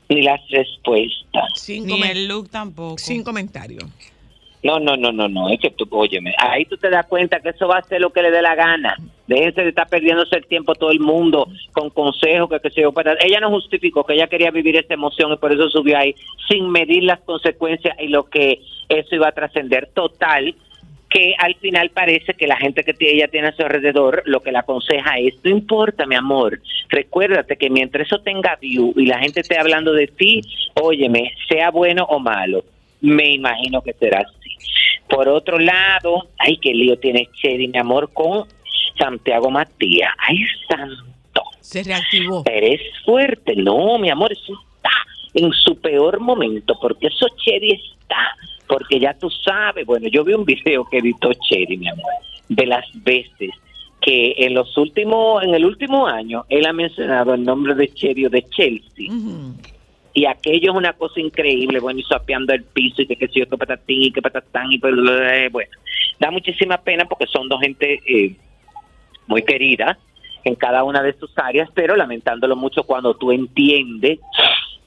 [0.09, 1.53] ni las respuestas.
[1.55, 2.99] Sin, Ni el look tampoco.
[2.99, 3.79] sin comentario.
[4.63, 7.49] No, no, no, no, no, es que tú, óyeme, ahí tú te das cuenta que
[7.49, 8.95] eso va a ser lo que le dé la gana.
[9.27, 13.17] Déjense de estar perdiéndose el tiempo todo el mundo con consejos, que, que se para-
[13.25, 16.15] Ella no justificó que ella quería vivir esa emoción y por eso subió ahí
[16.49, 19.89] sin medir las consecuencias y lo que eso iba a trascender.
[19.95, 20.55] Total,
[21.09, 24.53] que al final parece que la gente que ella tiene a su alrededor lo que
[24.53, 29.19] le aconseja es, no importa, mi amor, recuérdate que mientras eso tenga view y la
[29.21, 30.43] gente esté hablando de ti,
[30.75, 32.63] óyeme, sea bueno o malo,
[33.01, 34.40] me imagino que será así.
[35.11, 38.47] Por otro lado, ay, qué lío tiene Chedi, mi amor, con
[38.99, 40.13] Santiago Matías.
[40.19, 41.43] Ay, santo.
[41.61, 42.45] Se reactivó.
[42.47, 43.57] Eres fuerte.
[43.57, 44.91] No, mi amor, eso está
[45.35, 48.37] en su peor momento, porque eso Chedi está.
[48.67, 52.13] Porque ya tú sabes, bueno, yo vi un video que editó Chedi, mi amor,
[52.49, 53.51] de las veces
[54.01, 58.27] que en los últimos, en el último año, él ha mencionado el nombre de Chedi
[58.27, 59.13] o de Chelsea.
[59.13, 59.55] Ujú.
[60.13, 63.41] Y aquello es una cosa increíble, bueno, y sapeando el piso y que qué sé
[63.41, 64.95] yo, que patatín y que patatán y pues,
[65.53, 65.71] bueno,
[66.19, 68.35] da muchísima pena porque son dos gente eh,
[69.27, 69.99] muy querida
[70.45, 74.19] en cada una de sus áreas, pero lamentándolo mucho cuando tú entiendes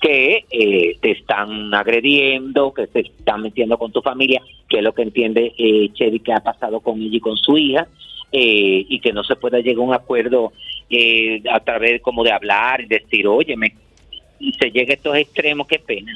[0.01, 4.93] que eh, te están agrediendo, que se están metiendo con tu familia, que es lo
[4.93, 7.87] que entiende eh, Chedi que ha pasado con ella y con su hija,
[8.35, 10.51] eh, y que no se pueda llegar a un acuerdo
[10.89, 13.75] eh, a través como de hablar y decir, oye, me,
[14.43, 16.11] y se llega a estos extremos, qué pena.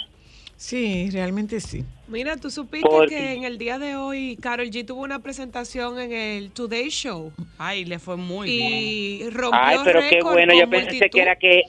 [0.56, 1.84] Sí, realmente sí.
[2.08, 6.00] Mira, tú supiste Porque- que en el día de hoy Carol G tuvo una presentación
[6.00, 8.72] en el Today Show Ay, le fue muy bien.
[8.74, 11.12] y rompió Ay, pero qué bueno, yo pensé multitud.
[11.14, 11.62] que era que,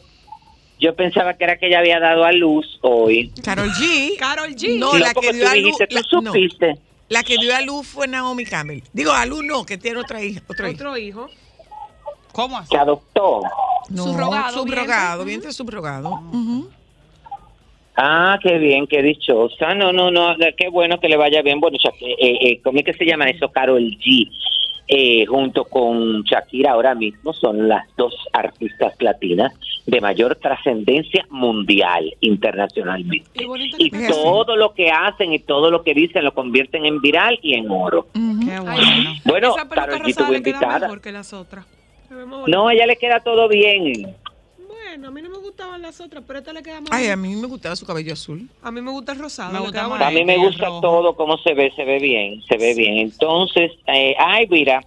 [0.80, 3.30] yo pensaba que era que ella había dado a luz hoy.
[3.44, 4.16] Carol G.
[4.18, 4.78] Carol G.
[4.78, 5.64] No, No, la que dio tú a luz.
[5.64, 6.74] dijiste, tú la- no, supiste.
[7.10, 8.82] la que dio a luz fue Naomi Campbell.
[8.94, 10.40] Digo, a luz no, que tiene otra hija.
[10.48, 10.76] Otra hija.
[10.76, 11.28] Otro hijo.
[12.38, 12.70] ¿Cómo así?
[12.70, 13.42] que adoptó.
[13.90, 15.52] No, Subrogado, Subrogado, vientre.
[15.52, 16.20] subrogado.
[17.96, 19.74] Ah, qué bien, qué dichosa.
[19.74, 21.58] No, no, no, qué bueno que le vaya bien.
[21.58, 23.48] Bueno, Sha- eh, eh, ¿cómo es que se llama eso?
[23.50, 24.30] Carol G.
[24.90, 29.52] eh, junto con Shakira ahora mismo son las dos artistas latinas
[29.84, 33.28] de mayor trascendencia mundial, internacionalmente.
[33.78, 37.38] Y Y todo lo que hacen y todo lo que dicen lo convierten en viral
[37.42, 38.06] y en oro.
[38.14, 39.14] Qué bueno.
[39.24, 40.78] Bueno, esa Carol G tuvo invitada.
[40.78, 41.66] mejor que las otras.
[42.46, 44.14] No, a ella le queda todo bien.
[44.66, 47.16] Bueno, a mí no me gustaban las otras, pero esta le queda más Ay, a
[47.16, 48.48] mí me gustaba su cabello azul.
[48.62, 49.52] A mí me gusta el rosado.
[49.52, 49.98] Me le gusta queda más.
[49.98, 50.06] bonito.
[50.06, 50.80] A mí me gusta rojo.
[50.80, 52.98] todo cómo se ve, se ve bien, se ve bien.
[52.98, 54.80] Entonces, eh, ay, mira,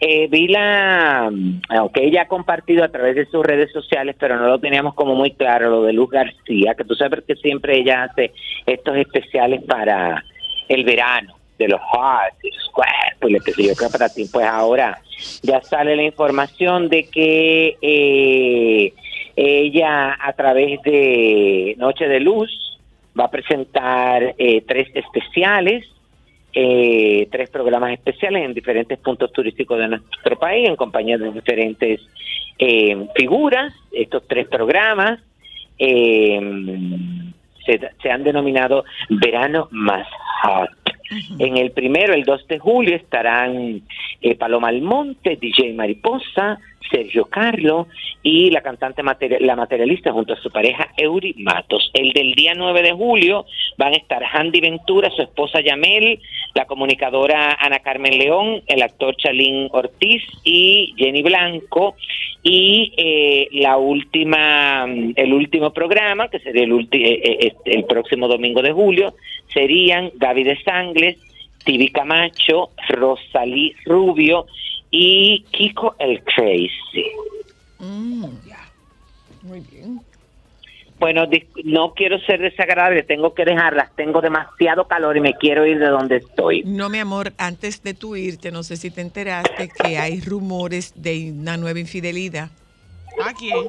[0.00, 1.30] eh, vi la,
[1.68, 5.14] aunque ella ha compartido a través de sus redes sociales, pero no lo teníamos como
[5.14, 8.32] muy claro, lo de Luz García, que tú sabes que siempre ella hace
[8.66, 10.24] estos especiales para
[10.68, 14.98] el verano, de los hearts, los cuerpos, y que yo creo para ti, pues ahora
[15.42, 18.92] ya sale la información de que eh,
[19.36, 22.50] ella a través de Noche de Luz
[23.18, 25.84] va a presentar eh, tres especiales,
[26.52, 32.00] eh, tres programas especiales en diferentes puntos turísticos de nuestro país, en compañía de diferentes
[32.58, 33.72] eh, figuras.
[33.92, 35.20] Estos tres programas
[35.78, 36.40] eh,
[37.64, 40.06] se, se han denominado Verano Más
[40.42, 40.83] Hot.
[41.38, 43.82] En el primero, el 2 de julio, estarán
[44.20, 46.58] eh, Paloma Almonte, DJ Mariposa,
[46.90, 47.88] Sergio Carlo
[48.22, 49.02] y la cantante
[49.40, 51.90] la materialista junto a su pareja Eury Matos.
[51.92, 53.44] El del día 9 de julio
[53.76, 56.20] van a estar Handy Ventura, su esposa Yamel,
[56.54, 61.96] la comunicadora Ana Carmen León, el actor Chalín Ortiz y Jenny Blanco.
[62.42, 68.28] Y eh, la última, el último programa, que sería el, eh, eh, este, el próximo
[68.28, 69.14] domingo de julio,
[69.52, 71.18] serían Gaby de Sangles,
[71.64, 74.46] Tibi Camacho, Rosalí Rubio
[74.96, 77.10] y Kiko el Crazy.
[77.80, 78.26] Mm.
[79.42, 80.00] Muy bien.
[81.00, 81.24] Bueno,
[81.64, 85.88] no quiero ser desagradable, tengo que dejarlas, tengo demasiado calor y me quiero ir de
[85.88, 86.62] donde estoy.
[86.64, 90.92] No, mi amor, antes de tu irte, no sé si te enteraste que hay rumores
[90.94, 92.50] de una nueva infidelidad.
[93.20, 93.66] ¿A quién?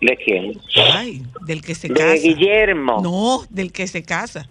[0.00, 0.58] ¿De quién?
[0.94, 2.14] Ay, del que se De casa.
[2.14, 3.00] Guillermo.
[3.02, 4.48] No, del que se casa.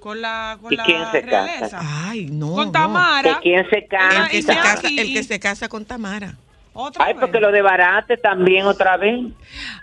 [0.00, 1.80] Con la, con ¿Y la quién se casa?
[1.82, 2.54] Ay, no.
[2.54, 2.72] Con no.
[2.72, 3.34] Tamara.
[3.34, 4.28] ¿De quién se El casa?
[4.30, 6.34] que, se casa el que se casa con Tamara.
[6.72, 7.20] Otra Ay, vez.
[7.20, 9.26] porque lo de Barate también otra vez.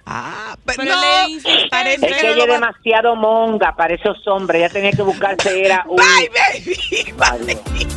[0.05, 1.67] Ah, pero, Pero no, le insiste.
[1.69, 4.61] parece Es que no ella es demasiado monga para esos hombres.
[4.61, 5.97] Ella tenía que buscarse era un...
[5.97, 7.13] Bye, baby.
[7.19, 7.96] Adiós.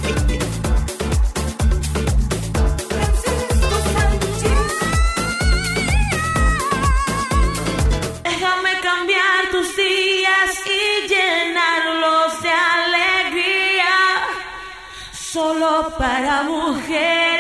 [15.96, 17.39] Para mujeres.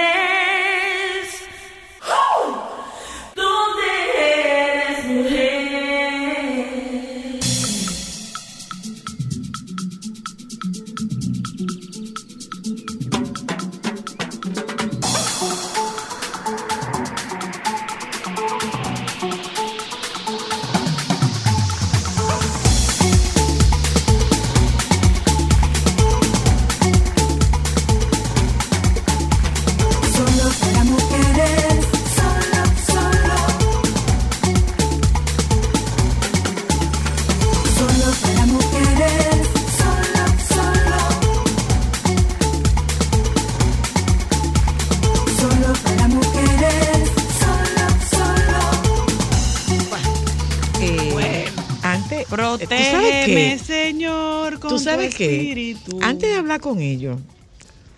[55.24, 55.98] Espíritu.
[56.02, 57.18] Antes de hablar con ellos,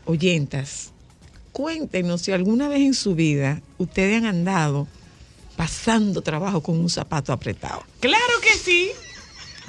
[0.05, 0.91] oyentas,
[1.53, 4.89] cuéntenos si alguna vez en su vida ustedes han andado
[5.57, 7.83] pasando trabajo con un zapato apretado.
[8.01, 8.91] Claro que sí.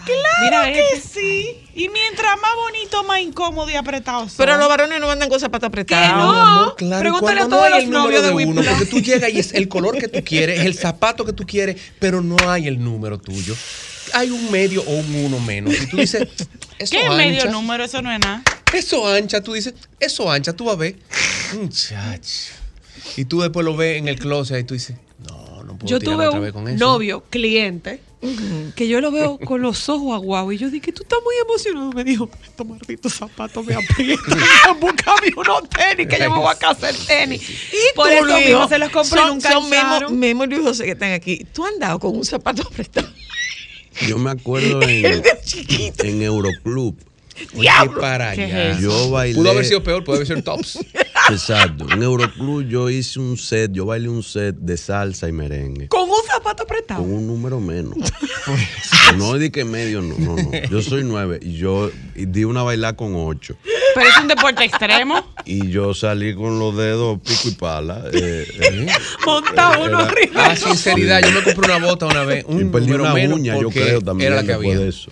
[0.05, 1.19] Claro Mira que este.
[1.19, 1.67] sí.
[1.75, 4.35] Y mientras más bonito, más incómodo y apretado son.
[4.37, 6.07] Pero los varones no andan con zapatos apretados.
[6.07, 6.31] ¿Qué no?
[6.31, 9.39] amor, claro, Pregúntale a todos no los novios de, de uno, porque tú llegas y
[9.39, 12.67] es el color que tú quieres, es el zapato que tú quieres, pero no hay
[12.67, 13.55] el número tuyo.
[14.13, 15.73] Hay un medio o un uno menos.
[15.73, 16.27] Y tú dices,
[16.79, 17.83] eso ¿Qué ancha, medio número?
[17.83, 18.43] Eso no es nada.
[18.73, 20.95] Eso ancha, tú dices, eso ancha, tú vas a ver.
[21.53, 22.53] Muchacho.
[23.17, 24.95] Y tú después lo ves en el closet y tú dices,
[25.27, 26.77] no, no puedo Yo tuve otra un vez con eso.
[26.83, 28.01] novio, cliente,
[28.75, 31.91] que yo lo veo con los ojos aguados y yo dije, tú estás muy emocionado.
[31.91, 34.39] Me dijo, estos malditos zapatos me aprietan.
[34.79, 37.41] Búscame unos tenis que yo me voy a casar tenis.
[37.47, 40.09] Y Por tú, eso mismo se los compré son, nunca son Memo.
[40.09, 41.45] Memo Luis José que están aquí.
[41.53, 43.09] ¿Tú has andado con un zapato prestado?
[44.07, 46.95] Yo me acuerdo en, Euroclub.
[47.55, 47.69] Oye,
[47.99, 48.71] para ¿Qué allá.
[48.71, 49.35] es Yo bailé.
[49.35, 50.79] Pudo haber sido peor, pudo haber sido tops.
[51.29, 51.87] Exacto.
[51.91, 55.87] En Euroclub yo hice un set, yo bailé un set de salsa y merengue.
[55.87, 57.01] Con un zapato apretado.
[57.01, 57.95] Con un número menos.
[59.17, 60.51] no di que medio, no, no, no.
[60.69, 63.55] Yo soy nueve y yo y di una bailar con ocho.
[63.95, 65.25] Pero es un deporte extremo.
[65.45, 68.03] Y yo salí con los dedos pico y pala.
[68.11, 68.87] eh, eh,
[69.25, 70.45] Monta uno Era- arriba.
[70.45, 72.43] Ah, sinceridad, yo me compré una bota una vez.
[72.47, 74.31] Un y perdí número una menos uña, yo creo también.
[74.33, 74.77] Era la que había.
[74.77, 75.09] de eso.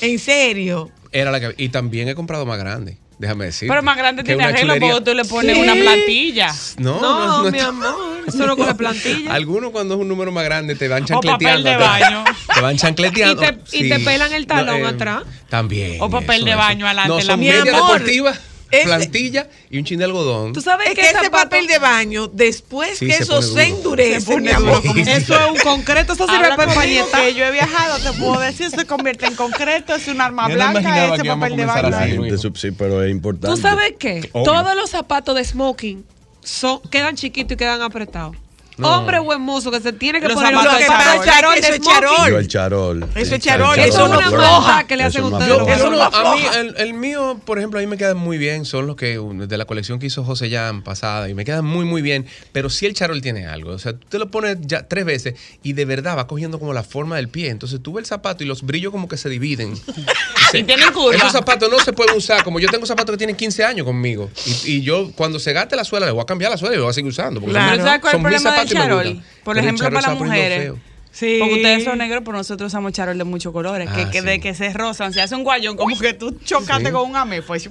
[0.00, 0.90] En serio.
[1.12, 3.68] Era la que Y también he comprado más grande, déjame decir.
[3.68, 5.62] Pero más grande Que tiene arreglo porque tú le pones Sí.
[5.62, 6.54] una plantilla.
[6.78, 7.94] No, No, no, no, mi está- amor,
[8.28, 9.32] eso no coge plantilla.
[9.34, 11.70] Algunos cuando es un número más grande te van O papel chancleteando.
[11.70, 12.24] de baño.
[12.54, 13.42] Te van chancleteando.
[13.42, 15.24] Y te- y te pelan el talón atrás.
[15.48, 15.96] También.
[16.00, 17.42] O papel de baño adelante No, la son mano.
[17.58, 18.34] media amor, deportiva,
[18.70, 20.52] ese- plantilla y un chin de algodón.
[20.52, 23.64] Tú sabes Es que que ese papel de baño, después Sí, que se eso se
[23.64, 24.82] endurece, Se pone mi amor.
[24.82, 25.00] duro.
[25.00, 27.22] Eso es un concreto, eso sirve para empañetar.
[27.22, 30.54] que yo he viajado, te puedo decir, se convierte en concreto, es un arma Yo
[30.54, 31.96] blanca, ese papel de baño.
[31.96, 32.48] así.
[32.56, 33.54] Sí, pero es importante.
[33.54, 34.28] ¿Tú sabes qué?
[34.32, 34.44] Obvio.
[34.44, 36.04] Todos los zapatos de smoking
[36.42, 38.36] son, quedan chiquitos y quedan apretados.
[38.80, 38.98] No.
[38.98, 41.26] Hombre buen mozo que se tiene que Los poner zapatos zapatos charol.
[41.26, 42.30] charol Eso de es charol.
[42.30, 43.08] Yo el charol.
[43.14, 45.82] Eso es charol, eso es una maldad que le hacen ustedes.
[46.12, 48.64] a mí, el, el mío, por ejemplo, a mí me quedan muy bien.
[48.64, 51.84] Son los que, de la colección que hizo José Jan pasada, y me quedan muy,
[51.84, 52.26] muy bien.
[52.52, 53.72] Pero sí el charol tiene algo.
[53.72, 56.72] O sea, tú te lo pones ya tres veces y de verdad va cogiendo como
[56.72, 57.50] la forma del pie.
[57.50, 59.74] Entonces tú ves el zapato y los brillos como que se dividen.
[60.52, 61.16] Y tienen curva.
[61.16, 62.42] Esos zapatos no se pueden usar.
[62.44, 64.30] Como yo tengo zapatos que tienen 15 años conmigo.
[64.46, 66.78] Y, y yo, cuando se gaste la suela, le voy a cambiar la suela y
[66.78, 67.40] lo voy a seguir usando.
[67.40, 67.70] Porque Claro.
[67.72, 69.22] Pero ¿sabes cuál es el son mis problema del charol?
[69.44, 70.72] Por ejemplo, charol para las mujeres.
[71.12, 71.36] Sí.
[71.40, 73.90] Porque ustedes son negros, pero nosotros usamos charol de muchos colores.
[73.90, 74.26] que, Ah, que sí.
[74.26, 76.92] de que se rozan, se hace un guayón, como que tú chocaste Sí.
[76.92, 77.68] con un ame, pues.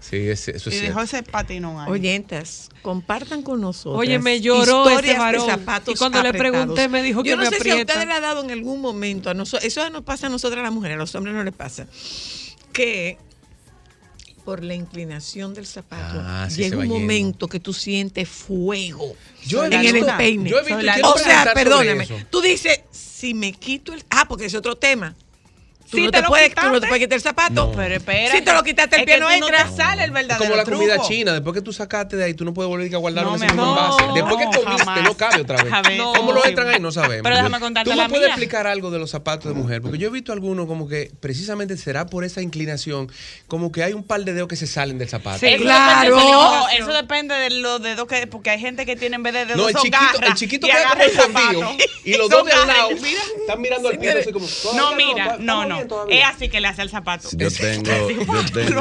[0.00, 0.86] Sí, es- eso es Y cierto.
[0.88, 1.90] dejó ese patinón ahí.
[1.90, 3.98] Oyentas, compartan con nosotros.
[3.98, 5.46] Oye, me lloró ese de varón.
[5.46, 7.92] zapatos Y cuando le pregunté, me dijo que Yo no me sé si a aprieta.
[7.94, 10.72] ustedes le ha dado en algún momento, a nosotros, eso nos pasa a nosotras las
[10.72, 11.86] mujeres, a los hombres no les pasa,
[12.74, 13.16] que
[14.44, 16.98] por la inclinación del zapato Ah, sí, llega un yendo.
[16.98, 19.16] momento que tú sientes fuego
[19.46, 20.52] Yo he en el empeine.
[21.02, 24.04] o sea, perdóname, tú dices, si me quito el...
[24.10, 25.14] Ah, porque es otro tema.
[25.90, 26.88] Tú, Sí, no te puedes, tú no te quitaste.
[26.88, 27.54] puedes quitar el zapato.
[27.54, 27.72] No.
[27.72, 28.32] Pero espera.
[28.32, 29.70] Si te lo quitaste, el es pie no entra.
[29.70, 32.44] sale el Es verdadero como la comida china, después que tú sacaste de ahí, tú
[32.44, 34.04] no puedes volver a guardarlo No, en ese mismo envase.
[34.14, 35.02] Después que comiste, jamás.
[35.04, 35.72] no cabe otra vez.
[36.16, 36.80] ¿Cómo lo entran ahí?
[36.80, 37.22] No sabemos.
[37.22, 38.34] Pero déjame contarte ¿Tú la me puedes mía.
[38.34, 39.82] explicar algo de los zapatos de mujer?
[39.82, 43.10] Porque yo he visto algunos como que precisamente será por esa inclinación,
[43.46, 45.38] como que hay un par de dedos que se salen del zapato.
[45.40, 46.18] Sí, Claro.
[46.78, 48.26] eso depende de los dedos que.
[48.26, 50.70] Porque hay gente que tiene en vez de dedos No, el chiquito, el chiquito y
[50.70, 51.60] queda como agarra el escondido.
[51.60, 51.84] zapato.
[52.04, 54.46] Y los dos de al lado están mirando al piso así como.
[54.74, 55.83] No, mira, no, no.
[55.88, 56.20] Todavía.
[56.30, 57.28] Es así que le hace el zapato.
[57.32, 58.80] Yo tengo, yo tengo,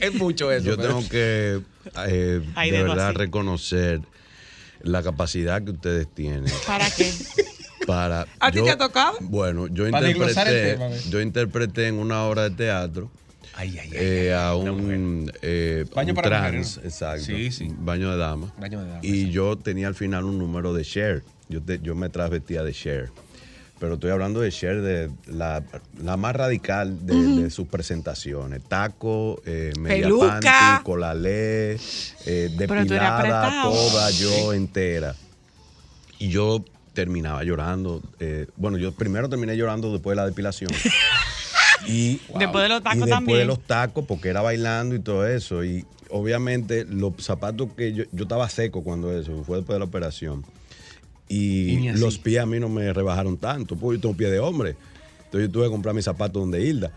[0.00, 0.64] Es mucho eso.
[0.66, 1.60] yo tengo que
[2.06, 3.18] eh, de dedo verdad así.
[3.18, 4.00] reconocer
[4.82, 7.12] la capacidad que ustedes tienen ¿Para qué?
[7.86, 8.26] para.
[8.40, 9.16] ¿A ti yo- te ha tocado?
[9.20, 13.10] Bueno, yo Para interpreté, tema, yo interpreté en una obra de teatro
[13.54, 13.92] Ay, ay, ay.
[13.94, 17.68] eh, a un, eh, Baño un para trans, exacto, Sí, sí.
[17.78, 18.52] baño de dama.
[18.58, 21.22] Baño de dama, Y yo tenía al final un número de Cher.
[21.48, 23.10] Yo, te- yo me transvestía de Cher.
[23.82, 25.60] Pero estoy hablando de Cher, de la,
[26.00, 28.62] la más radical de, de sus presentaciones.
[28.62, 30.40] Taco, eh, media Peluca.
[30.40, 31.80] panty, colalé,
[32.24, 35.16] eh, depilada, toda yo entera.
[36.20, 36.64] Y yo
[36.94, 38.00] terminaba llorando.
[38.20, 40.70] eh, bueno, yo primero terminé llorando después de la depilación.
[41.88, 43.38] Y, Después de los tacos y después también.
[43.40, 45.64] de los tacos, porque era bailando y todo eso.
[45.64, 49.86] Y obviamente los zapatos que yo, yo estaba seco cuando eso, fue después de la
[49.86, 50.44] operación.
[51.28, 54.76] Y, los pies a mí no me rebajaron tanto, porque yo tengo pie de hombre.
[55.24, 56.92] Entonces yo tuve que comprar mis zapatos donde Hilda.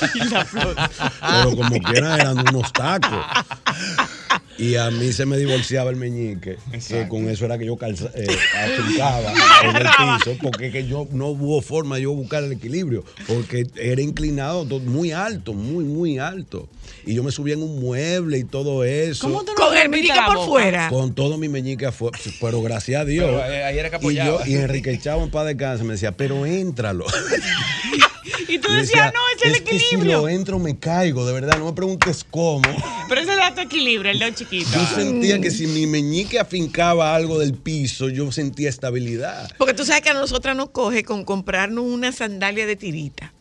[1.20, 3.24] Pero como quiera eran unos tacos.
[4.60, 6.58] Y a mí se me divorciaba el meñique,
[6.88, 8.26] que con eso era que yo calza, eh,
[9.64, 13.66] en el piso, porque que yo no hubo forma de yo buscar el equilibrio, porque
[13.76, 16.68] era inclinado to- muy alto, muy, muy alto.
[17.06, 19.26] Y yo me subía en un mueble y todo eso.
[19.28, 20.46] ¿Cómo tú no Con el meñique por boca?
[20.48, 20.88] fuera.
[20.90, 23.26] Con todo mi meñique afuera, pero gracias a Dios.
[23.30, 24.48] Pero, eh, ahí era que y, yo, apoyaba.
[24.48, 27.06] y Enrique el Chavo en paz de cáncer me decía, pero éntralo.
[28.48, 30.20] Y tú decías, decía, no, es el que si equilibrio.
[30.22, 32.62] lo entro me caigo, de verdad, no me preguntes cómo.
[33.08, 34.70] Pero ese da tu equilibrio, el dedo chiquito.
[34.72, 39.50] Yo sentía que si mi meñique afincaba algo del piso, yo sentía estabilidad.
[39.58, 43.32] Porque tú sabes que a nosotras nos coge con comprarnos una sandalia de tirita.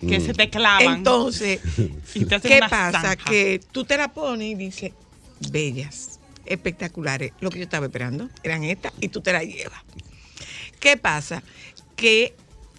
[0.00, 0.98] Que se te clavan.
[0.98, 1.60] Entonces,
[2.12, 2.92] te ¿qué pasa?
[2.92, 3.16] zanja.
[3.16, 4.92] Que tú te la pones y dices,
[5.50, 6.20] bellas.
[6.44, 7.32] espectaculares.
[7.40, 9.80] Lo que yo estaba esperando eran estas y tú te las llevas.
[10.80, 11.42] ¿Qué pasa?
[11.96, 12.34] Que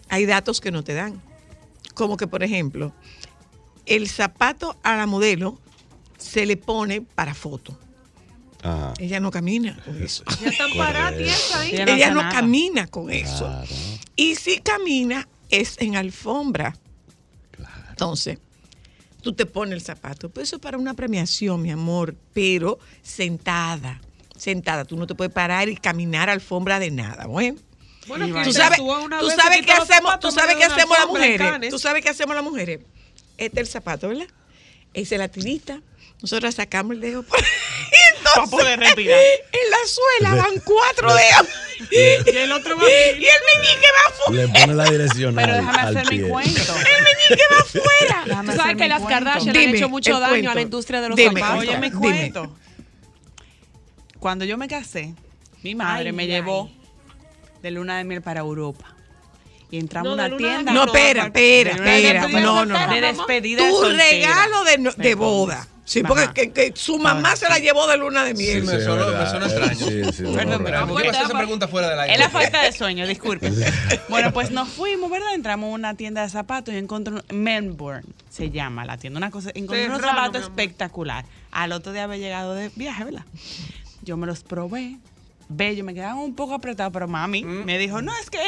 [0.09, 1.21] hay datos que no te dan.
[1.97, 2.93] Como que, por ejemplo,
[3.87, 5.59] el zapato a la modelo
[6.19, 7.75] se le pone para foto.
[8.61, 8.93] Ajá.
[8.99, 10.23] Ella no camina con eso.
[10.41, 11.71] Ya están paradas ahí.
[11.71, 13.45] Ella no Ella no camina con eso.
[13.45, 13.67] Claro.
[14.15, 16.77] Y si camina, es en alfombra.
[17.89, 18.37] Entonces,
[19.21, 20.29] tú te pones el zapato.
[20.29, 24.01] Pues eso es para una premiación, mi amor, pero sentada.
[24.37, 24.85] Sentada.
[24.85, 27.25] Tú no te puedes parar y caminar alfombra de nada.
[27.25, 27.57] Bueno.
[28.07, 31.69] Bueno, Tú sabes, tú vez, sabes qué hacemos, tú sabes qué hacemos las mujeres.
[31.69, 32.79] Tú sabes qué hacemos las mujeres.
[33.37, 34.27] Este es el zapato, ¿verdad?
[34.93, 35.81] Esa es la tirita.
[36.21, 37.37] Nosotros sacamos el dedo por-
[38.17, 39.19] entonces, Pa' poder respirar.
[39.51, 41.47] En la suela van cuatro dedos.
[41.91, 44.41] Y el otro va y el meñique va afuera.
[44.45, 46.73] Le pone la dirección Pero al, déjame al hacer mi cuento.
[46.75, 48.43] El meñique va afuera.
[48.45, 49.25] Tú sabes que las cuento.
[49.25, 50.49] Kardashian le han hecho mucho daño cuento.
[50.51, 51.59] a la industria de los Dime, zapatos.
[51.59, 51.99] Oye, me Dime.
[52.01, 52.57] cuento.
[54.19, 55.13] Cuando yo me casé,
[55.61, 56.29] mi madre Ay, me ay.
[56.29, 56.71] llevó
[57.61, 58.93] de luna de miel para Europa.
[59.69, 60.71] Y entramos No, a de una de tienda.
[60.73, 62.27] No, espera, espera, De de espera.
[62.41, 62.93] No, no, no.
[62.93, 64.03] De despedida de Tu soltera.
[64.11, 65.67] regalo de, no- de Me boda.
[65.83, 68.63] Sí, porque que, que su mamá se la llevó de luna de Sí, miel.
[68.65, 69.29] me, Sí, sonó, es me verdad.
[69.29, 69.87] suena Eh, extraño.
[70.11, 70.87] sí, sí, Perdón, no, pero raro.
[70.87, 72.13] ¿Por qué me haces esa pregunta fuera del aire?
[72.13, 73.51] Es la falta de sueño, disculpe.
[74.09, 75.33] Bueno, pues nos fuimos, ¿verdad?
[75.33, 79.31] Entramos a una tienda de zapatos y encontré un Melbourne, se llama la tienda, una
[79.31, 81.23] cosa, encontré unos zapatos espectacular.
[81.51, 83.23] Al otro día había llegado de viaje, ¿verdad?
[84.01, 84.97] Yo me los probé,
[85.49, 87.63] bello, me quedaban un poco apretados, pero mami Mm.
[87.65, 88.39] me dijo, no, es que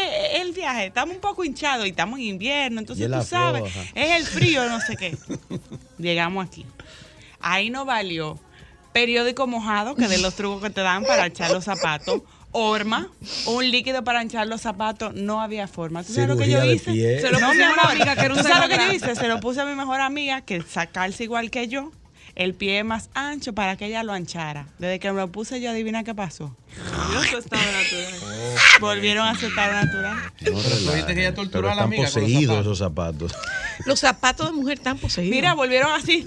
[0.42, 3.88] el viaje, estamos un poco hinchados y estamos en invierno, entonces es tú sabes, floja.
[3.96, 5.18] es el frío, no sé qué.
[5.98, 6.66] Llegamos aquí.
[7.40, 8.38] Ahí nos valió
[8.94, 12.22] periódico mojado, que de los trucos que te dan para echar los zapatos.
[12.52, 13.08] Orma,
[13.46, 16.04] un líquido para hinchar los zapatos, no había forma.
[16.04, 17.20] ¿Tú sabes lo que yo hice?
[17.22, 17.92] Se lo no, puse mi a una amor.
[17.92, 19.16] amiga que ¿Tú sabes lo que yo hice?
[19.16, 21.92] Se lo puse a mi mejor amiga, que sacarse igual que yo,
[22.40, 24.68] el pie más ancho para que ella lo anchara.
[24.80, 26.56] Desde que me lo puse yo, adivina qué pasó.
[27.14, 28.14] Yo su estado natural.
[28.80, 30.16] Volvieron a su estado natural.
[30.16, 30.86] No Pero tú relajes.
[30.88, 32.62] dijiste que ella torturó Pero a la están los poseídos zapatos.
[32.66, 33.32] esos zapatos.
[33.86, 35.36] Los zapatos de mujer están poseídos.
[35.36, 36.24] Mira, volvieron así.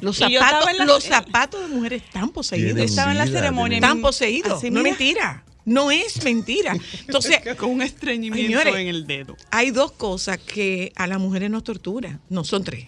[0.00, 2.78] los zapatos, estaba en la- los zapatos de mujer están poseídos.
[2.78, 3.76] Estaba en la ceremonia.
[3.78, 4.54] Están poseídos.
[4.58, 5.44] así, no es mira, mentira.
[5.64, 6.74] No es mentira.
[7.06, 9.36] Entonces, Con un estreñimiento Señores, en el dedo.
[9.50, 12.20] hay dos cosas que a las mujeres nos torturan.
[12.30, 12.86] No, son tres.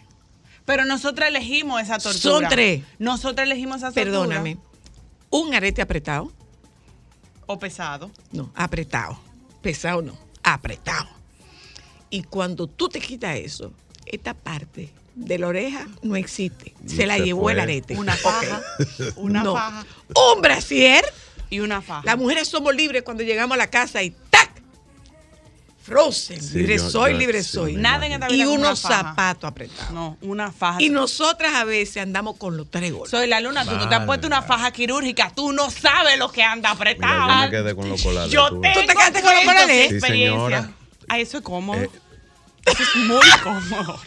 [0.70, 2.20] Pero nosotros elegimos esa tortura.
[2.22, 2.84] Son tres.
[3.00, 4.04] Nosotros elegimos esa tortura.
[4.04, 4.56] Perdóname.
[5.28, 6.32] Un arete apretado.
[7.46, 8.08] O pesado.
[8.30, 9.18] No, apretado.
[9.62, 11.08] Pesado no, apretado.
[12.08, 13.72] Y cuando tú te quitas eso,
[14.06, 16.72] esta parte de la oreja no existe.
[16.86, 17.96] Se la Se llevó el arete.
[17.96, 18.62] Una faja.
[19.16, 19.54] Una No.
[19.54, 19.84] faja.
[20.34, 21.04] Un brasier.
[21.50, 22.02] Y una faja.
[22.04, 24.49] Las mujeres somos libres cuando llegamos a la casa y ¡tac!
[25.82, 26.42] Frozen.
[26.42, 27.72] Sí, libre yo- soy, yo- libre sí, soy.
[27.76, 29.90] Nada en esta Y vida una unos zapatos apretados.
[29.92, 30.80] No, una faja.
[30.82, 33.10] Y nosotras a veces andamos con los tres golpes.
[33.10, 36.30] Soy la luna, tú no te has puesto una faja quirúrgica, tú no sabes lo
[36.30, 37.28] que anda Mira, apretado.
[37.28, 38.30] yo me quedé con los colales.
[38.32, 38.60] Yo tú.
[38.60, 39.88] tengo ¿Tú te quedaste con los colales?
[39.90, 40.70] Sí, señora.
[41.08, 41.80] Ah, eso es cómodo.
[41.80, 41.90] Eh.
[42.66, 43.98] Eso es muy cómodo.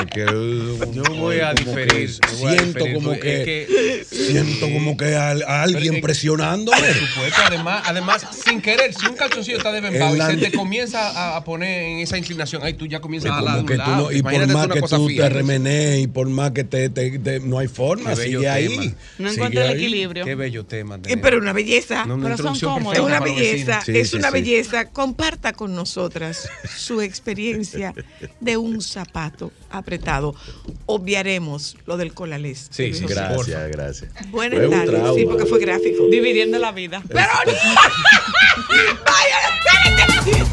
[0.00, 2.10] Es que, uh, Yo voy a diferir.
[2.12, 6.78] Siento como que, siento como que a, a alguien presionándome.
[6.78, 10.36] Por supuesto, además, además, sin querer, si un calzoncillo está desvempado En y la- se
[10.36, 13.76] te comienza a, a poner en esa inclinación, ahí tú ya comienzas a hablar de
[13.78, 15.22] no- y por más que tú fija.
[15.24, 18.68] te remenes y por más que te, te- te- no hay forma, sigue ahí.
[18.68, 18.84] tema.
[19.18, 19.74] No Sigue encuentro el ahí.
[19.76, 20.24] equilibrio.
[20.24, 20.98] Qué bello tema.
[21.06, 22.04] Eh, pero una belleza.
[22.06, 22.98] No, una Pero son cómodos.
[22.98, 23.80] Es una belleza.
[23.84, 24.34] Sí, es sí, una sí.
[24.34, 24.90] belleza.
[24.90, 27.94] Comparta con nosotras su experiencia
[28.40, 29.52] de un zapato
[29.86, 30.34] apretado.
[30.86, 32.66] Obviaremos lo del colalés.
[32.70, 33.06] Sí, sí.
[33.06, 34.10] Gracias, gracias.
[34.30, 35.14] Buenas Fue tardes.
[35.14, 36.08] Sí, porque fue gráfico.
[36.10, 37.02] Dividiendo la vida.
[37.08, 37.28] Pero
[39.04, 40.44] vaya, espérate.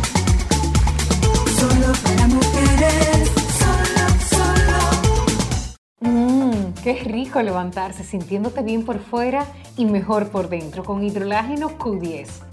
[1.60, 4.80] Solo para mujeres, solo, solo.
[6.02, 12.53] Mmm, qué rico levantarse sintiéndote bien por fuera y mejor por dentro con hidrolágeno Q10.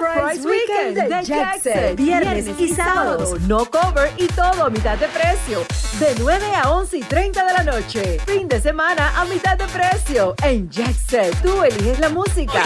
[0.00, 1.96] Price Weekend de Jackson.
[1.96, 3.40] Viernes y sábados.
[3.42, 5.60] No cover y todo a mitad de precio.
[6.00, 8.18] De 9 a 11 y 30 de la noche.
[8.26, 10.34] Fin de semana a mitad de precio.
[10.42, 12.62] En Jackson, tú eliges la música.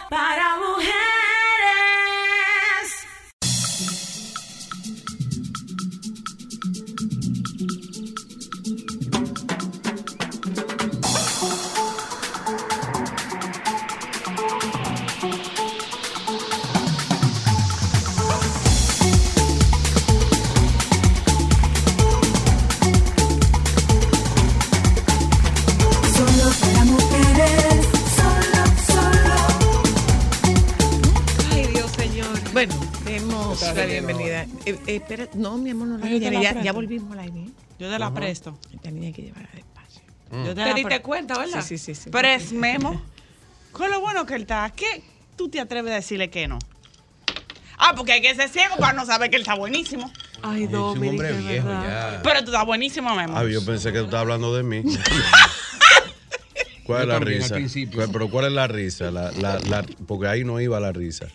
[0.09, 1.42] para mujeres.
[32.53, 34.43] Bueno, demos la bien, bienvenida.
[34.43, 37.45] Eh, eh, espera, no, mi amor, no la Ay, la Ya, volvimos al aire.
[37.79, 38.57] Yo te la presto.
[38.71, 40.03] Esta niña hay que llevarla despacio.
[40.29, 40.43] Mm.
[40.45, 41.61] Yo te Te la diste cuenta, ¿verdad?
[41.63, 42.03] Sí, sí, sí.
[42.03, 42.09] sí.
[42.11, 43.01] Pero es Memo.
[43.71, 45.01] Con lo bueno que él está, ¿qué
[45.35, 46.59] tú te atreves a decirle que no?
[47.79, 50.11] Ah, porque hay que ser ciego para no saber que él está buenísimo.
[50.43, 52.13] Ay, Yo soy un hombre viejo verdad.
[52.13, 52.21] ya.
[52.21, 53.35] Pero tú estás buenísimo, Memo.
[53.35, 54.83] Ah, yo pensé que tú estabas hablando de mí.
[56.83, 57.55] ¿Cuál es la risa?
[57.93, 59.11] ¿Cuál- Pero ¿cuál es la risa?
[59.11, 61.27] La, la, la- porque ahí no iba la risa.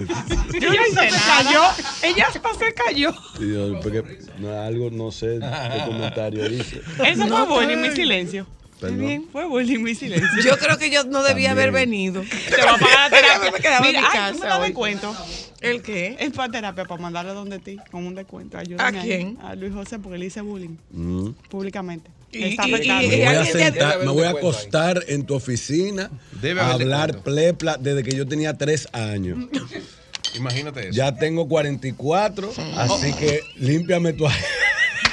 [0.00, 1.62] Hice se cayó.
[2.02, 3.14] Ella hasta se cayó.
[3.40, 4.02] Y yo, porque
[4.38, 6.80] no, algo, no sé qué comentario dice.
[7.06, 8.46] Eso No, fue bueno en está mi silencio.
[8.82, 9.28] Perdón.
[9.32, 10.28] Fue bueno en mi silencio.
[10.44, 12.22] Yo creo que yo no debía haber venido.
[12.22, 13.50] Te va a pagar la terapia.
[13.52, 15.16] Me quedaba en mi ay, tú me casa das descuento.
[15.60, 16.16] ¿El qué?
[16.18, 18.58] Es para terapia, para mandarle donde ti, con un descuento.
[18.58, 19.38] Ayúdame ¿A quién?
[19.42, 21.28] A Luis José, porque le hice bullying Mm.
[21.48, 22.10] públicamente.
[22.32, 24.34] Y- Está y- Me voy a sentar, me voy ahí.
[24.36, 26.10] acostar en tu oficina
[26.40, 29.38] Debe a hablar plepla desde que yo tenía tres años.
[30.34, 30.92] Imagínate eso.
[30.96, 34.48] Ya tengo 44, así que límpiame tu agenda.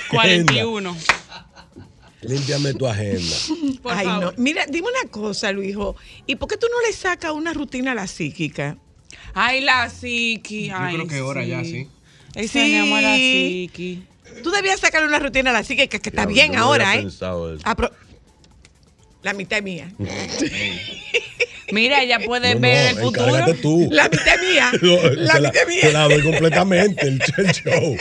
[0.09, 0.95] 41.
[2.22, 3.36] Límpiame tu agenda.
[3.82, 4.24] Por Ay, favor.
[4.38, 4.43] no.
[4.43, 5.95] Mira, dime una cosa, Luijo.
[6.28, 8.78] ¿Y por qué tú no le sacas una rutina a la psíquica?
[9.34, 10.67] Ay, la psiqui.
[10.67, 11.88] Yo Ay, creo que ahora ya, sí.
[12.36, 13.70] Extrañamos a la Sí.
[13.72, 14.03] psiqui.
[14.43, 17.07] Tú debías sacarle una rutina a la psíquica, que está bien ahora, había ¿eh?
[17.07, 17.59] eso.
[19.24, 19.91] La mitad es mía.
[21.72, 23.55] Mira, ella puede No, ver no, el futuro.
[23.61, 23.88] tú.
[23.91, 24.72] La mitad mía.
[24.82, 25.82] No, la la, mitad es mía.
[25.82, 27.97] te la doy completamente el, el show.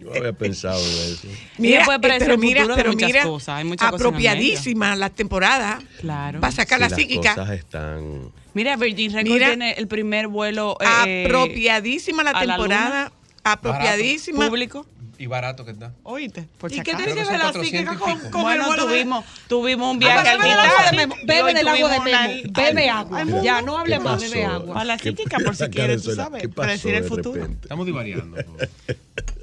[0.00, 1.28] Yo había pensado en eso.
[1.58, 4.96] Ella puede eh, pero mira, pero muchas mira, cosas, hay muchas cosas en el apropiadísima
[4.96, 6.40] la temporada Claro.
[6.40, 7.34] para sacar Si la las psíquica.
[7.34, 8.32] cosas están...
[8.54, 9.48] Mira, Virgin Records Mira.
[9.48, 10.76] tiene el primer vuelo
[11.06, 13.12] eh, apropiadísima la a la temporada.
[13.42, 14.48] apropiadísima.
[14.48, 14.86] público.
[15.18, 15.92] Y barato que está.
[16.02, 18.60] Oíste, por ¿Y si qué tiene que ver la psíquica 400 y con, con el
[18.62, 21.54] Bueno, de- tuvimos, tuvimos un Ah, viaje al bebe del agua de Titanic y Bebe
[21.54, 22.52] del agua de Memo.
[22.52, 23.24] Bebe agua.
[23.42, 24.80] Ya, no hable ¿qué más, bebe agua.
[24.80, 27.44] A la ¿Qué- psíquica, por si quieres, tú sabes, ¿qué pasó predecir el futuro.
[27.44, 28.36] Estamos divariando.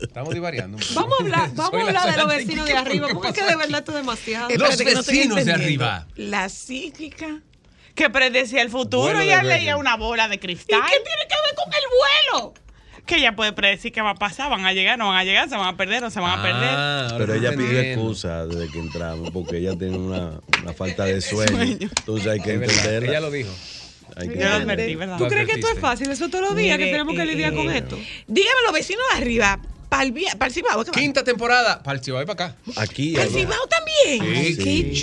[0.01, 0.78] Estamos divariando.
[0.93, 3.41] Vamos a hablar, vamos a hablar de los vecinos de arriba, ¿qué porque es que
[3.41, 4.49] pasó de verdad esto es demasiado.
[4.57, 6.07] Los vecinos de arriba.
[6.15, 7.39] La psíquica.
[7.95, 9.47] Que predecía el futuro y Virgin.
[9.49, 10.80] leía una bola de ¿Y cristal.
[10.82, 12.53] qué tiene que ver con el vuelo?
[13.05, 15.49] Que ella puede predecir qué va a pasar, van a llegar, no van a llegar,
[15.49, 16.69] se van a perder, no se van a perder.
[16.71, 21.19] Ah, Pero ella pidió excusa desde que entramos porque ella tiene una, una falta de
[21.21, 21.59] sueño.
[21.61, 23.09] Entonces hay que entenderla.
[23.09, 23.49] Ella lo dijo.
[24.15, 24.73] Hay que Yo lo entenderla.
[24.73, 25.17] advertí, ¿verdad?
[25.17, 26.09] ¿Tú crees que esto es fácil?
[26.11, 27.97] Eso todos los días que tenemos que eh, lidiar con eh, esto.
[28.27, 29.59] Dígame los vecinos de arriba.
[29.89, 30.85] Para el, para el Cibao.
[30.85, 30.97] ¿qué va?
[30.97, 31.81] Quinta temporada.
[31.99, 32.55] Chihuahua y para acá.
[32.77, 33.11] Aquí.
[33.11, 33.39] ¿Para el ¿no?
[33.39, 34.45] Cibao también?
[34.45, 34.57] Sí.
[34.57, 35.01] Qué Sí.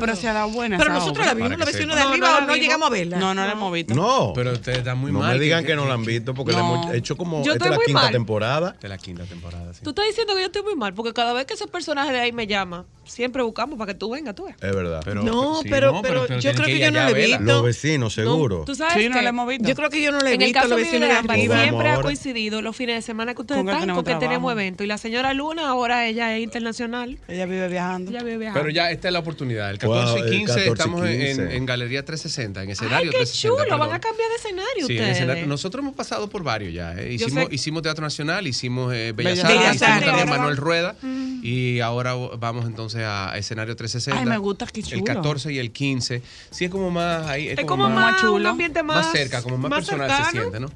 [0.00, 0.78] Pero se ha dado buena.
[0.78, 1.26] Pero nosotros obra.
[1.26, 3.16] la vimos, que vecinos de arriba, No, no o la no llegamos a verla.
[3.18, 3.94] No, no la hemos visto.
[3.94, 4.32] No.
[4.34, 5.34] Pero ustedes están muy no mal.
[5.36, 6.58] me digan ¿Qué- que no la han visto porque No.
[6.58, 8.12] la hemos hecho como Yo esta estoy es la muy quinta mal.
[8.12, 8.76] temporada.
[8.80, 9.80] De la quinta temporada, sí.
[9.82, 12.20] Tú estás diciendo que yo estoy muy mal, porque cada vez que ese personaje de
[12.20, 14.54] ahí me llama, siempre buscamos para que tú vengas, tú ves.
[14.60, 15.00] Es verdad.
[15.04, 17.42] Pero- No, sí, pero- no, pero yo creo que yo no lo he visto.
[17.42, 18.64] Los vecinos, seguro.
[18.66, 19.68] Tú sabes Sí, no que la hemos visto.
[19.68, 21.14] Yo creo que yo no le he en el visto caso los vecinos de.
[21.26, 24.84] Vamos siempre ha coincidido los fines de semana que ustedes están, tenemos porque tenemos evento.
[24.84, 27.18] Y la señora Luna, ahora ella es internacional.
[27.28, 28.10] Ella vive viajando.
[28.10, 28.60] Ella vive viajando.
[28.60, 29.35] Pero ya esta es la oportunidad.
[29.44, 31.42] El Wow, 14 el y 15 14 y estamos en- 15.
[31.42, 33.48] En, en Galería 360, en Ay, escenario qué 360.
[33.48, 33.80] chulo, perdón.
[33.80, 35.16] van a cambiar de escenario Sí, en ustedes.
[35.16, 35.46] escenario.
[35.46, 36.94] Nosotros hemos pasado por varios ya.
[36.98, 37.12] ¿eh?
[37.14, 40.28] Hicimos, hicimos Teatro Nacional, hicimos eh, Bellas, Bellas Artes, hicimos también.
[40.28, 40.96] Manuel Rueda.
[41.42, 44.18] Y ahora vamos entonces a escenario 360.
[44.20, 45.04] Ay, me gusta, qué El chulo.
[45.04, 46.22] 14 y el 15.
[46.50, 47.48] Sí, es como más ahí.
[47.48, 50.30] Es, es como más más, chulo, un ambiente más, más cerca, como más, personal se
[50.32, 50.70] siente, ¿no?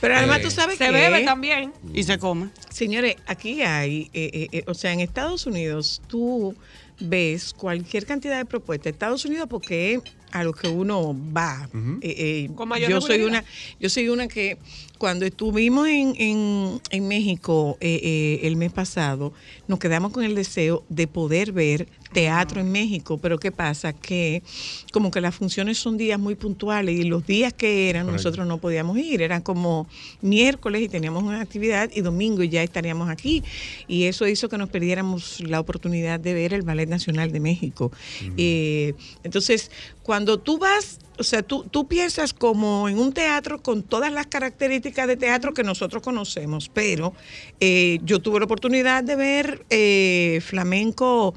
[0.00, 1.72] Pero además Eh, tú sabes Se que bebe también.
[1.94, 2.48] Y se come.
[2.70, 6.54] Señores, aquí hay, eh, eh, eh, o sea, en Estados Unidos tú
[7.00, 8.92] ves cualquier cantidad de propuestas.
[8.92, 10.00] Estados Unidos porque es
[10.32, 11.68] a lo que uno va.
[12.00, 12.14] Eh,
[12.46, 13.44] eh, Con mayor yo soy una,
[13.80, 14.58] yo soy una que
[14.98, 19.32] cuando estuvimos en, en, en México eh, eh, el mes pasado,
[19.68, 23.92] nos quedamos con el deseo de poder ver teatro en México, pero ¿qué pasa?
[23.92, 24.42] Que
[24.92, 28.28] como que las funciones son días muy puntuales y los días que eran Correcto.
[28.28, 29.86] nosotros no podíamos ir, eran como
[30.22, 33.42] miércoles y teníamos una actividad y domingo y ya estaríamos aquí
[33.86, 37.92] y eso hizo que nos perdiéramos la oportunidad de ver el Ballet Nacional de México.
[38.36, 39.70] Eh, entonces,
[40.02, 44.26] cuando tú vas, o sea, tú, tú piensas como en un teatro con todas las
[44.26, 47.12] características de teatro que nosotros conocemos, pero
[47.60, 51.34] eh, yo tuve la oportunidad de ver eh, flamenco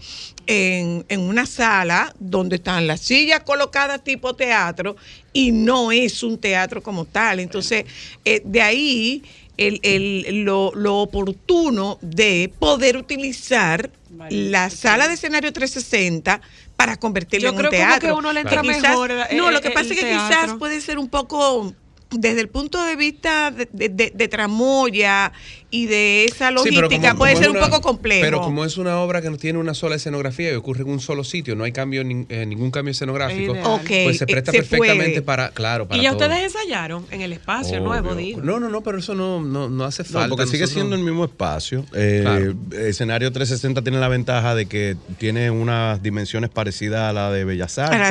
[0.47, 4.95] en, en una sala donde están las sillas colocadas tipo teatro
[5.33, 7.39] y no es un teatro como tal.
[7.39, 7.85] Entonces,
[8.25, 9.23] eh, de ahí
[9.57, 13.89] el, el- lo, lo oportuno de poder utilizar
[14.29, 16.41] la sala de escenario 360
[16.75, 18.07] para convertirlo Yo en creo un como teatro.
[18.09, 20.53] que uno le entra Que quizás- mejor, eh, no, lo que pasa es que quizás
[20.57, 21.73] puede ser un poco
[22.11, 25.31] desde el punto de vista de, de- de- tramoya
[25.71, 28.21] y de esa logística como- puede como ser es un poco complejo.
[28.21, 30.99] Pero como es una obra que no tiene una sola escenografía y ocurre en un
[30.99, 33.65] solo sitio, no hay cambio eh, ningún cambio escenográfico, Es ideal.
[33.67, 35.21] Ok, pues se eh, presta se perfectamente puede.
[35.21, 36.27] para, claro, para Y ya todo.
[36.27, 37.87] ustedes ensayaron en el espacio Obvio.
[37.87, 38.41] nuevo, digo.
[38.41, 40.29] No, no, no, pero eso no, no, no hace No, falta.
[40.29, 41.85] porque sigue Nosotros- siendo el mismo espacio.
[41.93, 42.53] Eh, Claro.
[42.87, 47.77] Escenario 360 tiene la ventaja de que tiene unas dimensiones parecidas a la de Bellas
[47.77, 47.99] Artes.
[47.99, 48.05] la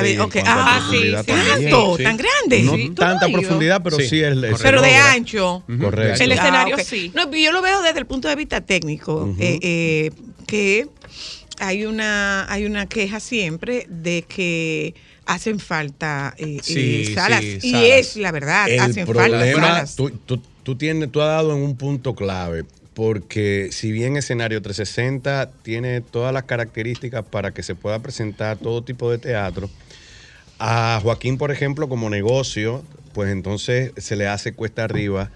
[0.45, 2.03] Ah, sí, sí.
[2.03, 2.63] tan grande.
[2.63, 5.63] No Sí, tanta profundidad, pero sí, Sí, es, es- pero de ancho.
[5.79, 6.23] Correcto.
[6.23, 7.11] El escenario sí.
[7.13, 10.11] No, yo lo veo desde el punto de vista técnico, eh, eh,
[10.45, 10.87] que
[11.59, 14.93] hay una, hay una queja siempre de que
[15.25, 17.41] hacen falta eh, Sí, salas.
[17.41, 17.89] sí, y salas.
[17.91, 19.95] es la verdad, El hacen falta problema, salas.
[19.95, 24.61] tú, tú, tú tienes, tú has dado en un punto clave, porque si bien escenario
[24.61, 29.69] 360 tiene todas las características para que se pueda presentar todo tipo de teatro,
[30.59, 32.83] a Joaquín, por ejemplo, como negocio,
[33.13, 35.31] pues entonces se le hace cuesta arriba.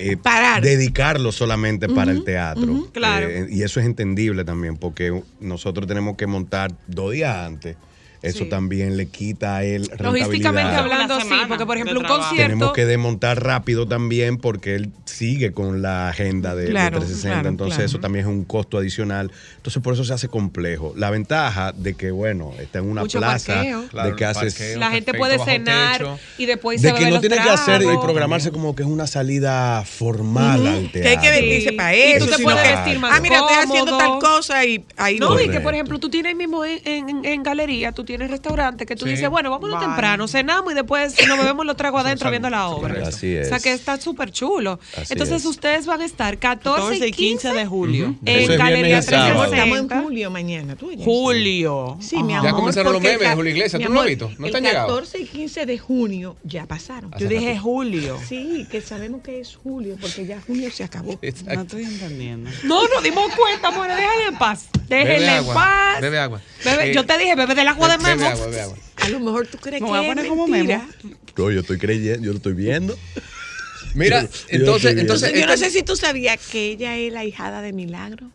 [0.00, 0.62] Eh, Parar.
[0.62, 2.88] dedicarlo solamente para el teatro.
[2.92, 3.28] claro.
[3.28, 7.76] Eh, y eso es entendible también, porque nosotros tenemos que montar dos días antes.
[8.22, 8.50] Eso Sí.
[8.50, 12.36] también le quita a él Logísticamente hablando, sí, porque por ejemplo de un concierto...
[12.50, 17.34] Tenemos que desmontar rápido también porque él sigue con la agenda de, de Claro, 360,
[17.34, 17.86] claro, entonces claro.
[17.86, 19.32] eso también es un costo adicional.
[19.56, 20.92] Entonces por eso se hace complejo.
[20.96, 23.82] La ventaja de que, bueno, está en una Mucho plaza, parqueo.
[24.04, 24.54] De que haces...
[24.54, 24.78] parqueo.
[24.78, 26.18] La gente perfecto, puede cenar techo.
[26.38, 28.88] y después De se que no los tiene que hacer y programarse como que es
[28.88, 31.30] una salida formal al Que hay que teatro.
[31.30, 31.76] vestirse Sí.
[31.76, 32.24] para Y eso.
[32.26, 35.30] tú te sino puedes vestir más Ah, mira, estoy haciendo tal cosa y ahí No,
[35.34, 35.40] no.
[35.40, 38.96] y que por ejemplo tú tienes mismo en, en- en galería, tú tienes restaurantes que
[38.96, 39.12] tú Sí.
[39.12, 39.86] dices, bueno, vámonos Vale.
[39.86, 42.88] temprano, cenamos y después nos bebemos los tragos adentro viendo la obra.
[42.88, 43.08] correcto.
[43.10, 43.46] Así es.
[43.46, 44.80] O sea que está súper chulo.
[44.96, 45.44] Así Entonces es.
[45.46, 48.14] ustedes van a estar 14, 14 y 15 de julio.
[48.24, 49.28] Eso en es Galería y sábado.
[49.28, 49.94] Estamos 360.
[49.96, 50.76] en julio mañana.
[50.76, 50.90] ¿tú?
[51.04, 51.96] Julio.
[52.00, 52.50] Sí, mi amor.
[52.50, 54.30] Ya comenzaron los memes Julio Iglesias, ¿tú no lo has amor, visto?
[54.40, 54.88] ¿No el te han llegado?
[54.88, 57.10] 14 y 15 de junio ya pasaron.
[57.18, 58.18] Yo dije julio.
[58.28, 61.18] Sí, que sabemos que es julio, porque ya junio se acabó.
[61.54, 62.50] No estoy entendiendo.
[62.64, 64.68] No, nos dimos cuenta, amor, déjale en paz.
[64.88, 66.00] Déjenle en paz.
[66.00, 66.40] bebe agua.
[66.64, 68.30] Bebe- Eh, yo te dije, bebe del agua de Bebe Memo.
[68.30, 68.76] agua, bebe agua.
[68.96, 70.86] A lo mejor tú crees Me que voy a es poner como mentira.
[71.02, 71.16] Memo.
[71.36, 72.98] No, yo estoy creyendo, yo lo estoy viendo.
[73.94, 77.24] Mira, Yo- yo entonces, entonces, Yo no sé si tú sabías que ella es la
[77.24, 78.30] hijada de Milagro.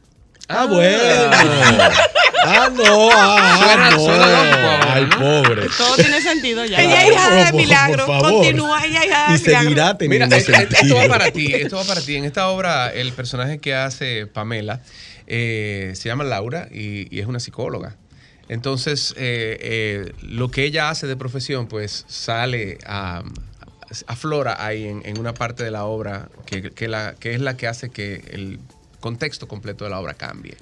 [0.47, 0.97] Ah, bueno.
[2.47, 3.09] Ah, no.
[3.11, 3.97] Ah, no.
[3.97, 5.67] lógico, Ay, pobre.
[5.77, 6.79] Todo tiene sentido ya.
[6.81, 8.05] Ella es hijada de Milagro.
[8.05, 8.31] por favor.
[8.33, 9.61] Continúa, ella es hijada Y de Milagro.
[9.63, 10.97] seguirá Mira, teniendo es- es- esto sentido.
[10.97, 12.15] va para ti, esto va para ti.
[12.17, 14.81] En esta obra, el personaje que hace Pamela
[15.27, 17.95] eh, se llama Laura y, y es una psicóloga.
[18.49, 23.23] Entonces, eh, eh, lo que ella hace de profesión, pues sale a
[24.07, 27.55] aflora ahí en, en una parte de la obra que, que la, que es la
[27.55, 28.59] que hace que el
[28.99, 30.55] contexto completo de la obra cambie.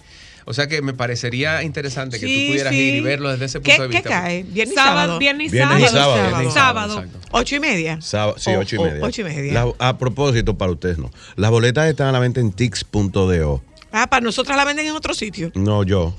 [0.46, 2.80] O sea que me parecería interesante que tú pudieras sí.
[2.82, 4.10] ir y verlo desde ese ¿Qué, punto de qué vista.
[4.10, 4.44] cae?
[4.44, 5.20] ¿Viernes y Sábado, sábado?
[5.20, 6.00] viernes y Viernes y sábado.
[6.16, 6.28] sábado.
[6.28, 7.04] Viernes y Sábado.
[7.32, 8.02] ¿Ocho y media?
[8.02, 9.00] Sábado- sí, O- ocho y o- media.
[9.06, 9.54] ocho y media.
[9.54, 11.10] La- a propósito, para ustedes no.
[11.38, 13.64] Las boletas están a la venta en tix.do.
[13.94, 15.52] Ah, para nosotras la venden en otro sitio.
[15.56, 16.14] No yo.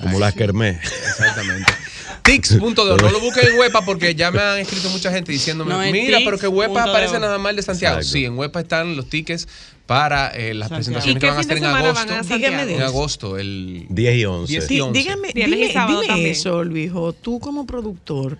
[0.00, 0.78] Como las Kermés.
[0.82, 1.72] Exactamente.
[2.22, 2.96] Tix.do.
[2.96, 6.18] No lo busquen en Huepa porque ya me han escrito mucha gente diciéndome, No, mira,
[6.24, 7.96] pero que Huepa aparece nada más el de Santiago.
[7.96, 8.12] Exacto.
[8.12, 9.46] Sí, en Huepa están los tickets
[9.86, 11.02] para eh, las Santiago.
[11.02, 12.34] presentaciones ¿Y que van a hacer en agosto.
[12.34, 12.84] Dígame En eso.
[12.86, 14.52] agosto, el 10 y 11.
[14.52, 14.98] Diez Sí, y once.
[14.98, 17.12] dígame, Viernes y dime, dime eso, Luijo.
[17.12, 18.38] Tú como productor,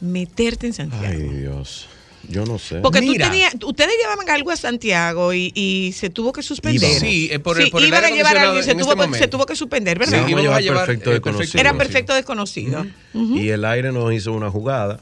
[0.00, 1.06] meterte en Santiago.
[1.08, 1.88] Ay, Dios.
[2.28, 2.76] Yo no sé.
[2.80, 7.00] Porque tú tenías, ustedes llevaban algo a Santiago y, y se tuvo que suspender.
[7.00, 9.28] Sí, por el- por el iban a llevar algo y se tuvo, este que- se
[9.28, 10.28] tuvo que suspender, Sí, ¿verdad?
[10.28, 11.38] íbamos a íbamos a llevar llevar, perfecto eh, desconocido.
[11.40, 11.78] perfecto Era sí.
[11.78, 12.86] perfecto desconocido.
[13.14, 15.00] Y el aire nos hizo una jugada.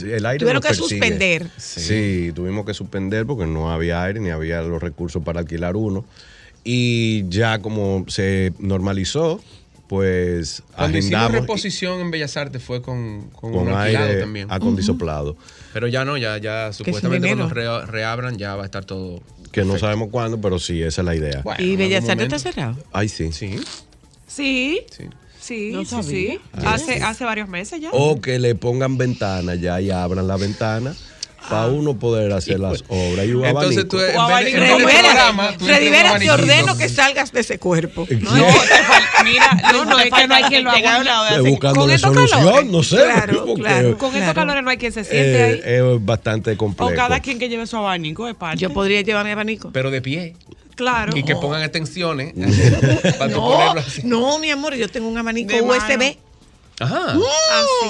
[0.00, 0.88] El aire Tuvieron que persigue.
[0.88, 1.50] suspender.
[1.58, 2.32] Sí.
[2.34, 6.06] tuvimos que suspender porque no había aire ni había los recursos para alquilar uno.
[6.64, 9.42] Y ya como se normalizó,
[9.88, 14.50] pues Cuando agendamos reposición en Bellas Artes fue con, con, con un aire también.
[14.50, 15.36] acondisoplado.
[15.72, 19.20] Pero ya no, ya, ya supuestamente cuando re- reabran ya va a estar todo.
[19.52, 21.42] Que no sabemos cuándo, pero sí, esa es la idea.
[21.42, 22.76] Bueno, ¿Y Bellas Artes está cerrado?
[22.92, 23.30] Ay, sí.
[23.32, 23.58] Sí.
[24.26, 24.80] Sí.
[25.40, 26.04] Sí, No sí, sabía.
[26.32, 26.40] sí.
[26.54, 26.74] Ah.
[26.74, 27.90] Hace, hace varios meses ya.
[27.92, 30.94] O que le pongan ventana ya y abran la ventana
[31.48, 33.26] para uno poder hacer las obras.
[33.26, 33.88] Y un Entonces abanico.
[33.88, 34.76] tú, en O vez de- en abanico.
[34.76, 37.40] vez de Freddy programa, Vera, tú Freddy entregas Vera, un te ordeno que salgas de
[37.40, 38.06] ese cuerpo.
[38.10, 38.44] No, te
[39.24, 41.48] mira, No, no, es que no hay quien lo así.
[41.50, 42.70] buscando la solución, calores.
[42.70, 42.96] no sé.
[42.96, 43.98] Claro, porque, claro.
[43.98, 44.34] Con estos Claro.
[44.34, 45.60] calores no hay quien se siente eh, ahí.
[45.94, 46.92] es bastante complejo.
[46.92, 48.58] O cada quien que lleve su abanico de parte.
[48.58, 49.70] Yo podría llevar mi abanico.
[49.72, 50.34] Pero de pie.
[50.76, 51.16] Claro.
[51.16, 52.32] Y que pongan extensiones.
[53.18, 54.02] para No, ponerlo así.
[54.04, 55.74] no, mi amor, yo tengo un abanico De mano.
[56.80, 57.12] Ajá.
[57.12, 57.20] Así.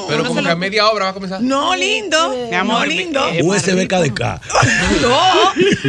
[0.09, 1.41] Pero como que lo- a media obra va a comenzar.
[1.41, 2.37] No, lindo.
[2.51, 3.21] Mi amor, no, lindo.
[3.43, 4.21] USB KDK.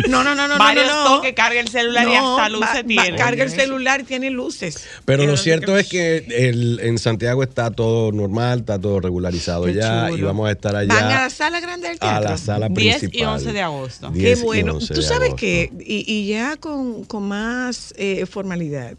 [0.09, 0.57] No, no, no, no, no.
[0.57, 1.15] Varios no, no.
[1.17, 3.17] toques, carga el celular y hasta luces va- va- tiene.
[3.17, 4.85] Carga el celular y tiene luces.
[5.05, 9.73] Pero lo cierto es que el, en Santiago está todo normal, está todo regularizado Qué
[9.75, 10.17] ya chulo.
[10.17, 12.29] y vamos a estar allá Van a la sala grande del a teatro.
[12.29, 13.19] la sala 10 principal.
[13.19, 14.09] y 11 de agosto.
[14.09, 14.73] 10 Qué y bueno.
[14.75, 15.35] 11 Tú de sabes agosto.
[15.37, 18.93] que, y, y ya con, con más eh, formalidad,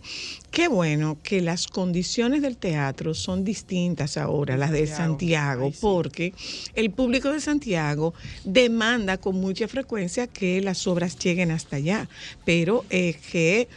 [0.56, 6.32] qué bueno que las condiciones del teatro son distintas ahora, las de Santiago, porque
[6.74, 12.08] el público de Santiago demanda con mucha frecuencia que las obras lleguen hasta allá,
[12.46, 13.68] pero es que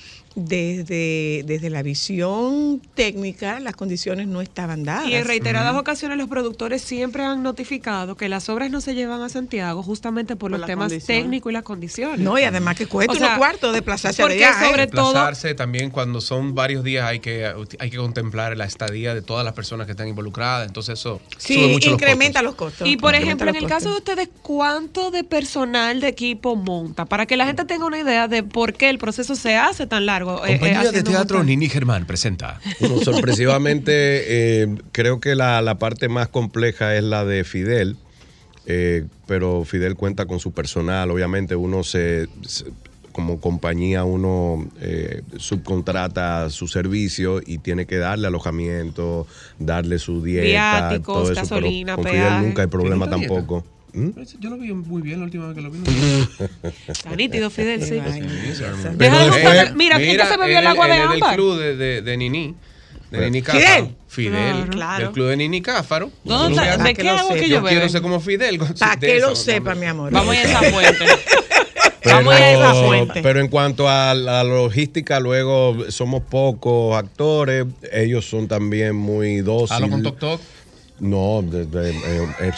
[0.46, 5.08] desde, desde la visión técnica las condiciones no estaban dadas.
[5.08, 9.22] Y en reiteradas ocasiones los productores siempre han notificado que las obras no se llevan
[9.22, 12.20] a Santiago justamente por, los temas técnicos y las condiciones.
[12.20, 14.44] No, y además que cuesta O sea, unos cuartos desplazarse porque.
[14.44, 14.48] ¿eh?
[14.64, 19.14] sobre todo Desplazarse también cuando son varios días hay que, hay que contemplar la estadía
[19.14, 20.68] de todas las personas que están involucradas.
[20.68, 22.88] Entonces eso Sí, sube mucho incrementa los los costos.
[22.88, 27.06] Y por Incrementa ejemplo, en el caso de ustedes, ¿cuánto de personal de equipo monta?
[27.06, 30.06] Para que la gente tenga una idea de por qué el proceso se hace tan
[30.06, 30.29] largo.
[30.38, 31.44] Eh, eh, Compañía de haciendo Teatro.
[31.44, 32.60] Nini Germán presenta.
[32.80, 33.92] Bueno, sorpresivamente,
[34.64, 37.98] eh, creo que la, la parte más compleja es la de Fidel,
[38.66, 41.10] eh, pero Fidel cuenta con su personal.
[41.12, 42.66] Obviamente, uno se, se-
[43.12, 49.28] como compañía, uno eh, subcontrata su servicio y tiene que darle alojamiento,
[49.58, 51.42] darle su dieta, Viáticos, todo eso.
[51.42, 52.46] gasolina, pero con Fidel peaje.
[52.48, 53.34] nunca hay problema ¿Tiene dieta?
[53.94, 54.10] ¿Mm?
[54.40, 55.80] Yo lo vi muy bien la última vez que lo vi.
[56.88, 58.00] Está nítido, Fidel, sí.
[58.96, 61.36] Déjalo mira, ¿quién que se bebió el agua de es del ámbar?
[61.36, 62.56] club de, de, de Nini.
[63.12, 63.32] De Fidel.
[63.32, 63.64] Nini Cáfaro.
[63.64, 63.96] Fidel.
[64.08, 64.70] Fidel.
[64.70, 65.06] Claro.
[65.06, 66.12] Del club de Nini Cáfaro.
[66.24, 66.78] ¿Dónde Yo está?
[66.78, 67.90] lo ¿De qué agua que yo Yo quiero bebo?
[67.92, 68.60] ser como Fidel.
[68.80, 70.12] Para que lo sepa, mi amor.
[70.12, 71.06] Vamos a esa fuente.
[72.04, 73.22] Pero, Vamos a ir a esa fuente.
[73.24, 79.72] pero en cuanto a la logística, luego somos pocos actores, ellos son también muy dóciles.
[79.72, 80.42] Halo con Toc Toc.
[81.00, 82.52] No, de- de- eh,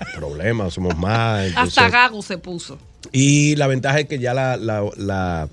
[0.00, 1.46] ese problema, somos más.
[1.46, 2.78] entonces- Hasta Gago se puso.
[3.12, 5.48] y la ventaja es que ya la, la, la,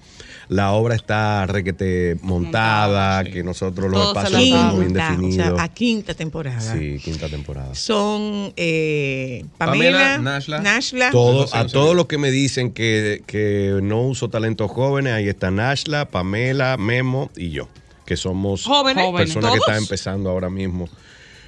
[0.47, 4.39] la obra está requete montada, que nosotros los espacios
[4.73, 5.59] muy Quinta, o sea, definidos.
[5.59, 6.59] a quinta temporada.
[6.73, 7.73] Sí, quinta temporada.
[7.75, 10.59] Son eh, Pamela, Pamela, Nashla.
[10.61, 15.29] Nashla, Todo, a todos los que me dicen que, que no uso talentos jóvenes, ahí
[15.29, 17.67] está Nashla, Pamela, Memo y yo,
[18.05, 20.89] que somos Jóvenes, personas que están empezando ahora mismo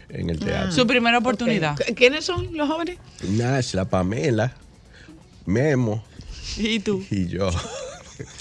[0.09, 0.71] en el teatro.
[0.71, 1.75] Su primera oportunidad.
[1.95, 2.97] ¿Quiénes son los jóvenes?
[3.29, 4.53] Nashla, Pamela,
[5.45, 6.03] Memo
[6.57, 7.03] ¿Y tú?
[7.11, 7.49] y yo.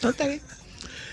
[0.02, 0.40] No, está bien.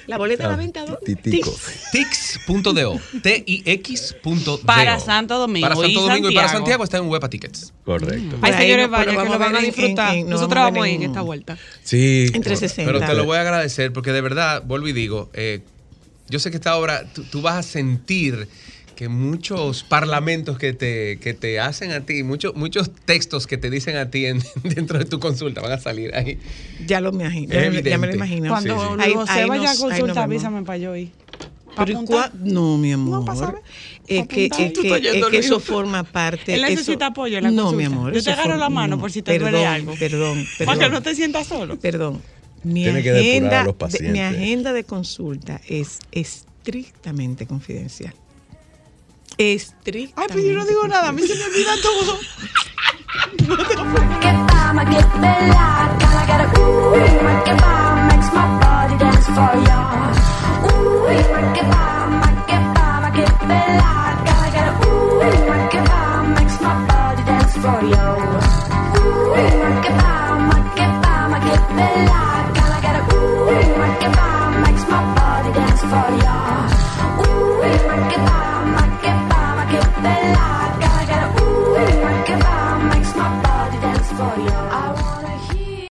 [0.06, 1.16] La boleta a la venta, ¿dónde?
[1.16, 1.56] Titico.
[1.94, 3.00] Tix.do.
[3.22, 4.60] T-I-X.do.
[4.66, 6.84] Para Santo Domingo Para Santo Domingo y para Santiago.
[6.84, 7.72] Está en Huepa Tickets.
[7.86, 8.38] Correcto.
[8.42, 10.14] Ay, ahí señores, lo que lo van a disfrutar.
[10.14, 11.58] en- en- nos Nosotros vamos a ir en en- esta vuelta.
[11.84, 12.26] Sí.
[12.34, 12.92] Entre 60.
[12.92, 15.62] Pero te lo voy a agradecer porque de verdad, vuelvo y digo, eh,
[16.30, 18.50] yo sé que esta obra, tú, tú vas a sentir
[19.04, 23.70] que muchos parlamentos que te, que te hacen a ti, muchos, muchos textos que te
[23.70, 26.40] dicen a ti en- dentro de tu consulta van a salir ahí.
[26.88, 27.54] Ya lo imagino.
[27.54, 28.48] Es Ya, me- ya me lo imagino.
[28.50, 29.02] Cuando Sí, sí.
[29.02, 31.12] Ahí- José ahí vaya a nos- consulta, avísame para yo ir.
[31.76, 32.04] Pero
[32.44, 33.26] no, mi amor.
[33.36, 33.56] saber.
[34.08, 36.54] es que, es Tú que, estás yendo, es que eso forma parte.
[36.54, 37.78] Él eso- necesita apoyo en la No, consulta.
[37.90, 38.14] mi amor.
[38.14, 39.94] Yo eso te agarro la mano no, por si te duele perdón, algo.
[40.00, 40.92] Perdón, Para que perdón.
[40.94, 41.78] no te sientas solo.
[41.80, 42.22] Perdón.
[42.64, 44.12] Mi Tiene que depurar a agenda, los de- pacientes.
[44.14, 48.14] mi agenda de consulta es estrictamente confidencial.
[49.38, 50.22] Estrictamente.
[50.22, 52.20] Ay, pues yo no digo nada, a mí se me olvida todo.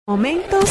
[0.08, 0.70] Momentos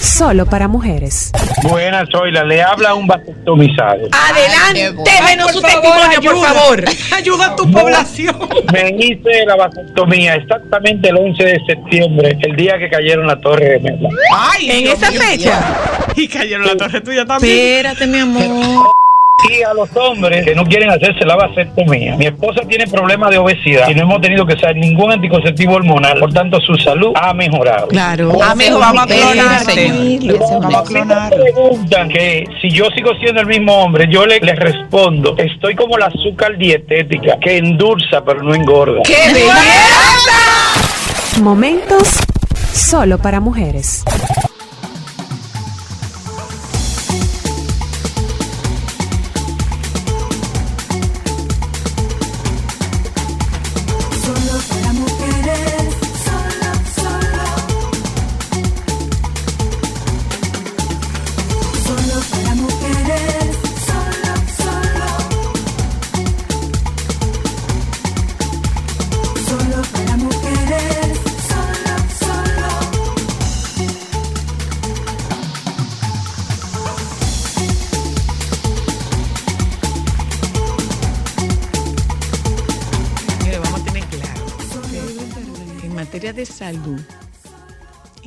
[0.00, 1.30] solo para mujeres.
[1.62, 2.42] Buenas, Zoila.
[2.42, 4.08] Le habla un vasectomizado.
[4.10, 4.94] Adelante,
[5.28, 6.84] denos su testimonio, por favor.
[7.14, 8.34] Ayuda a tu población.
[8.72, 13.72] Me hice la vasectomía exactamente el 11 de septiembre, el día que cayeron la torre
[13.72, 14.08] de Mela.
[14.34, 15.20] Ay, En Dios esa mío.
[15.20, 15.76] fecha.
[16.16, 17.58] Y cayeron la torre tuya también.
[17.76, 18.91] Espérate, mi amor.
[19.52, 22.16] Y a los hombres que no quieren hacerse la vasectomía.
[22.16, 26.18] Mi esposa tiene problemas de obesidad y no hemos tenido que usar ningún anticonceptivo hormonal.
[26.18, 27.88] Por tanto, su salud ha mejorado.
[27.88, 28.42] Claro.
[28.42, 30.18] Amigo, vamos a clonarte.
[30.60, 31.30] Vamos a clonar.
[31.36, 35.74] me preguntan que si yo sigo siendo el mismo hombre, yo le- les respondo, estoy
[35.74, 39.02] como la azúcar dietética, que endulza pero no engorda.
[39.04, 41.40] ¡Qué belleza!
[41.42, 42.08] Momentos
[42.72, 44.04] solo para mujeres.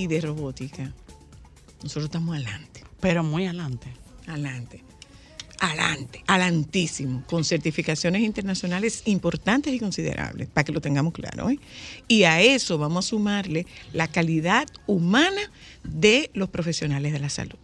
[0.06, 0.93] Y de robótica,
[1.84, 3.91] nosotros estamos adelante, Pero muy adelante.
[4.28, 4.84] adelante,
[5.60, 11.49] adelante, adelantísimo, con certificaciones internacionales importantes y considerables, para que lo tengamos claro.
[11.49, 11.60] ¿eh?
[12.08, 15.41] Y a eso vamos a sumarle la calidad humana
[15.84, 17.58] de los profesionales de la salud.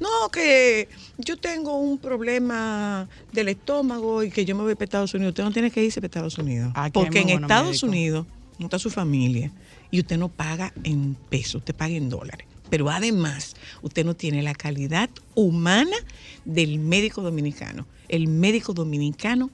[0.00, 5.14] No, que yo tengo un problema del estómago y que yo me voy para Estados
[5.14, 5.30] Unidos.
[5.32, 6.72] Usted no tiene que irse para Estados Unidos.
[6.76, 7.82] Hay porque en Estados.
[7.82, 8.26] Unidos
[8.58, 9.50] no está su familia
[9.92, 12.48] y usted no paga en pesos, usted paga en dólares.
[12.70, 15.96] Pero además, usted no tiene la calidad humana
[16.44, 17.86] del médico dominicano.
[18.08, 19.50] El médico dominicano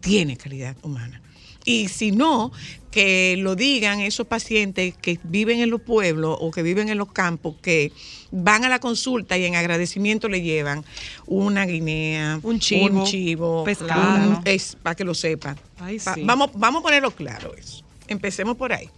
[0.00, 1.22] tiene calidad humana.
[1.64, 2.50] Y si no,
[2.90, 7.12] que lo digan esos pacientes que viven en los pueblos o que viven en los
[7.12, 7.92] campos, que
[8.32, 10.84] van a la consulta y en agradecimiento le llevan
[11.26, 14.30] una guinea, Un chivo, un chivo, pescado.
[14.30, 15.56] un- es para que lo sepan.
[15.78, 16.22] Ay, Pa- sí.
[16.24, 17.84] vamos, vamos a ponerlo claro eso.
[18.08, 18.88] Empecemos por ahí.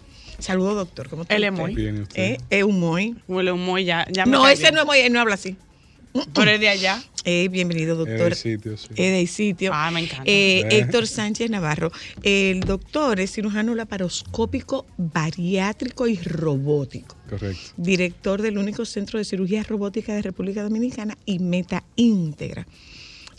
[0.41, 1.09] Saludos, doctor.
[1.09, 1.63] ¿Cómo está usted?
[1.63, 1.75] muy.
[1.75, 2.07] Bien.
[2.15, 2.39] ¿Eh?
[2.51, 2.81] Es un
[3.85, 4.07] ya.
[4.11, 4.75] ya me No, ese bien.
[4.75, 5.57] no es él no habla así.
[6.35, 7.03] Pero es de allá.
[7.25, 8.35] Eh, bienvenido, doctor.
[8.35, 8.89] sitio, sí.
[8.97, 9.71] Es del sitio.
[9.75, 10.25] Ah, me encanta.
[10.27, 10.79] Eh, Eh.
[10.79, 11.93] Héctor Sánchez Navarro.
[12.23, 17.17] El doctor es cirujano laparoscópico bariátrico y robótico.
[17.29, 17.73] Correcto.
[17.77, 22.67] Director del único centro de cirugía robótica de República Dominicana y Meta Íntegra.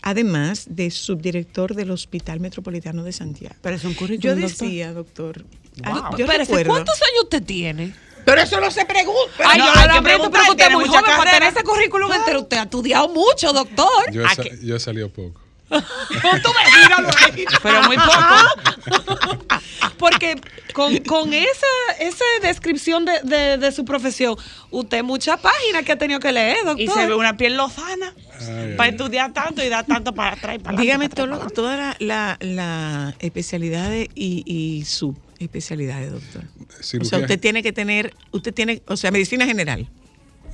[0.02, 3.54] Además de subdirector del Hospital Metropolitano de Santiago.
[3.62, 4.58] Pero es un Yo currículum, doctor.
[4.66, 5.44] decía, doctor.
[5.84, 5.94] Wow.
[5.94, 7.94] yo- yo Espérese, recuerdo- ¿cuántos años usted tiene?
[8.24, 9.32] Pero eso no se pregunta.
[9.44, 11.38] Ay, no, yo lamento, preguntar, pero usted es muy mucha joven para carrera.
[11.38, 12.40] tener ese currículum entero.
[12.42, 14.12] Usted ha estudiado mucho, doctor.
[14.12, 14.58] Yo, he ¿A sa- qué?
[14.62, 15.40] yo he salido poco.
[17.62, 19.02] Pero muy poco.
[19.98, 20.40] Porque
[20.74, 21.66] con, con esa,
[22.00, 24.36] esa descripción de, de- de su profesión,
[24.70, 26.80] usted muchas páginas que ha tenido que leer, doctor.
[26.80, 30.56] Y se ve una piel lozana Ay, para estudiar tanto y dar tanto para atrás
[30.56, 34.84] y para adelante, Dígame para todo atrás, lo- toda la, la, la especialidades y, y
[34.84, 36.44] subespecialidades, doctor.
[37.00, 39.88] O sea, usted tiene que tener, usted tiene, o sea, medicina general,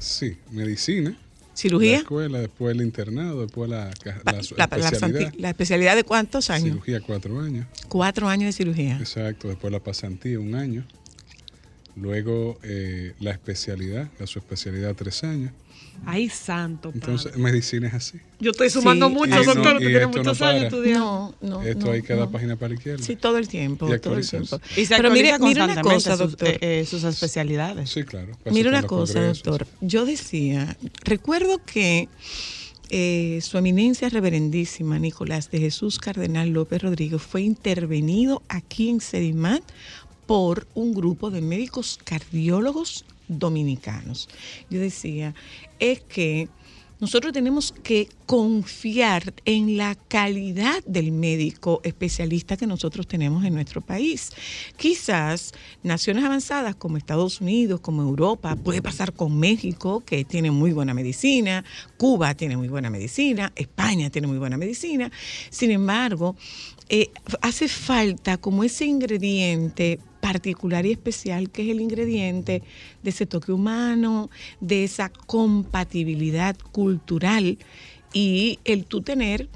[0.00, 1.10] Sí, medicina.
[1.10, 5.32] La cirugía, escuela, después el internado, después la, la, la, la- la especialidad.
[5.38, 6.68] la especialidad de cuántos años?
[6.68, 7.66] Cirugía cuatro años.
[7.88, 8.96] Cuatro años de cirugía.
[8.98, 10.84] Exacto, después la pasantía un año.
[11.96, 15.50] Luego eh, la especialidad, la subespecialidad tres años.
[16.06, 16.90] Ay, santo.
[16.90, 17.00] padre.
[17.00, 18.18] Entonces, medicina es así.
[18.40, 19.72] Yo estoy sumando Sí, mucho, no- doctor.
[19.72, 21.34] y Usted tiene esto no muchos años estudiando.
[21.40, 21.62] No, no.
[21.62, 22.30] Esto no, hay que dar no.
[22.30, 23.04] página para la izquierda.
[23.04, 24.60] Sí, todo el tiempo, Y todo el tiempo.
[24.76, 26.48] Y se Pero mire, mire una cosa, doctor.
[26.48, 27.90] eh, eh, sus especialidades.
[27.90, 28.32] Sí, claro.
[28.50, 29.42] Mira por una cosa, congresos.
[29.42, 29.66] doctor.
[29.80, 32.08] Yo decía, recuerdo que
[32.90, 39.62] eh, su eminencia reverendísima Nicolás de Jesús Cardenal López Rodríguez fue intervenido aquí en Sedimat
[40.26, 44.28] por un grupo de médicos cardiólogos dominicanos.
[44.70, 45.34] Yo decía,
[45.78, 46.48] es que
[47.00, 53.80] nosotros tenemos que confiar en la calidad del médico especialista que nosotros tenemos en nuestro
[53.80, 54.32] país.
[54.76, 55.52] Quizás
[55.84, 60.92] naciones avanzadas como Estados Unidos, como Europa, puede pasar con México, que tiene muy buena
[60.92, 61.64] medicina,
[61.96, 65.10] Cuba tiene muy buena medicina, España tiene muy buena medicina.
[65.50, 66.34] Sin embargo,
[66.88, 67.10] eh,
[67.42, 72.62] hace falta como ese ingrediente particular y especial que es el ingrediente
[73.02, 77.58] de ese toque humano, de esa compatibilidad cultural
[78.12, 79.48] y el tú tener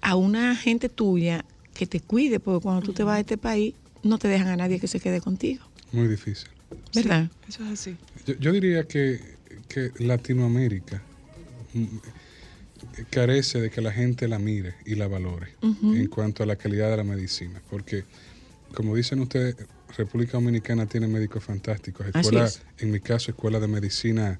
[0.00, 1.44] a una gente tuya
[1.74, 4.56] que te cuide, porque cuando tú te vas de este país no te dejan a
[4.56, 6.48] nadie que se quede contigo, Muy difícil.
[6.94, 7.30] ¿verdad?
[7.48, 7.96] Eso es así.
[8.26, 9.20] Yo, yo diría que,
[9.68, 11.02] que Latinoamérica
[11.74, 11.86] mm,
[13.10, 16.90] carece de que la gente la mire y la valore en cuanto a la calidad
[16.90, 17.62] de la medicina.
[17.70, 18.04] Porque,
[18.74, 19.56] como dicen ustedes,
[19.96, 22.06] República Dominicana tiene médicos fantásticos.
[22.06, 22.62] Así Escuela, es.
[22.78, 24.38] en mi caso, escuela de medicina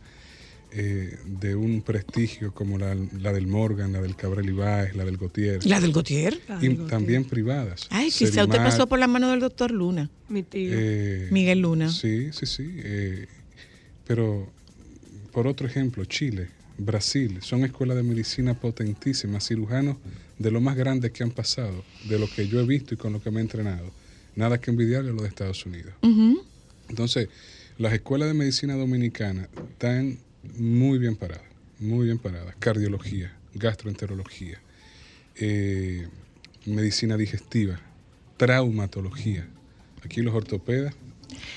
[0.72, 5.18] eh, de un prestigio como la, la del Morgan, la del Cabrera Ibáez, la del
[5.18, 5.64] Gautier.
[5.66, 6.40] ¿La del Gautier?
[6.60, 7.86] Y también privadas.
[7.90, 10.08] Ay, quizá usted Sedimar, pasó por la mano del doctor Luna.
[10.28, 10.70] Mi tío.
[10.72, 11.90] eh, Miguel Luna.
[11.90, 12.74] Sí, sí, sí.
[12.78, 13.26] eh,
[14.06, 14.50] pero,
[15.32, 16.48] por otro ejemplo, Chile,
[16.78, 19.96] Brasil, son escuelas de medicina potentísimas, cirujanos
[20.38, 23.12] de lo más grandes que han pasado, de lo que yo he visto y con
[23.12, 23.90] lo que me he entrenado.
[24.34, 25.92] Nada que envidiarle a los de Estados Unidos.
[26.02, 26.42] Ujú.
[26.88, 27.28] Entonces,
[27.78, 30.18] las escuelas de medicina dominicana están
[30.58, 31.44] muy bien paradas,
[31.78, 32.54] muy bien paradas.
[32.58, 34.60] Cardiología, gastroenterología,
[35.36, 36.06] eh,
[36.66, 37.80] medicina digestiva,
[38.36, 39.46] traumatología.
[40.04, 40.94] Aquí los ortopedas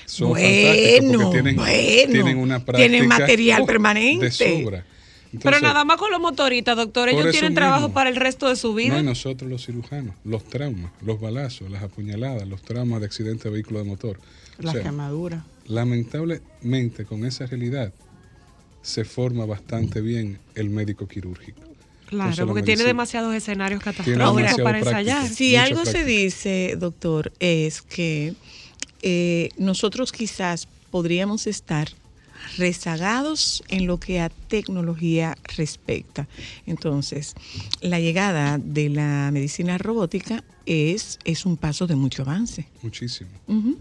[0.06, 2.12] son fantásticos Bueno, porque tienen, bueno.
[2.12, 4.24] tienen una práctica Tienen material permanente.
[4.26, 4.86] de sobra.
[5.42, 7.94] Pero nada más con los motoristas, doctor, ellos tienen trabajo mismo.
[7.94, 8.94] para el resto de su vida.
[8.94, 13.44] No, y nosotros los cirujanos, los traumas, los balazos, las apuñaladas, los traumas de accidente
[13.44, 14.18] de vehículo de motor.
[14.58, 15.42] O Las sea, quemaduras.
[15.66, 17.92] lamentablemente con esa realidad
[18.82, 21.60] se forma bastante bien el médico quirúrgico.
[22.06, 25.26] Claro, Entonces, porque tiene demasiados escenarios catastróficos para ensayar.
[25.28, 28.34] Si algo se dice, doctor, es que
[29.02, 31.88] eh, nosotros quizás podríamos estar
[32.56, 36.28] rezagados en lo que a tecnología respecta.
[36.66, 37.34] Entonces,
[37.80, 42.66] la llegada de la medicina robótica es, es un paso de mucho avance.
[42.82, 43.30] Muchísimo.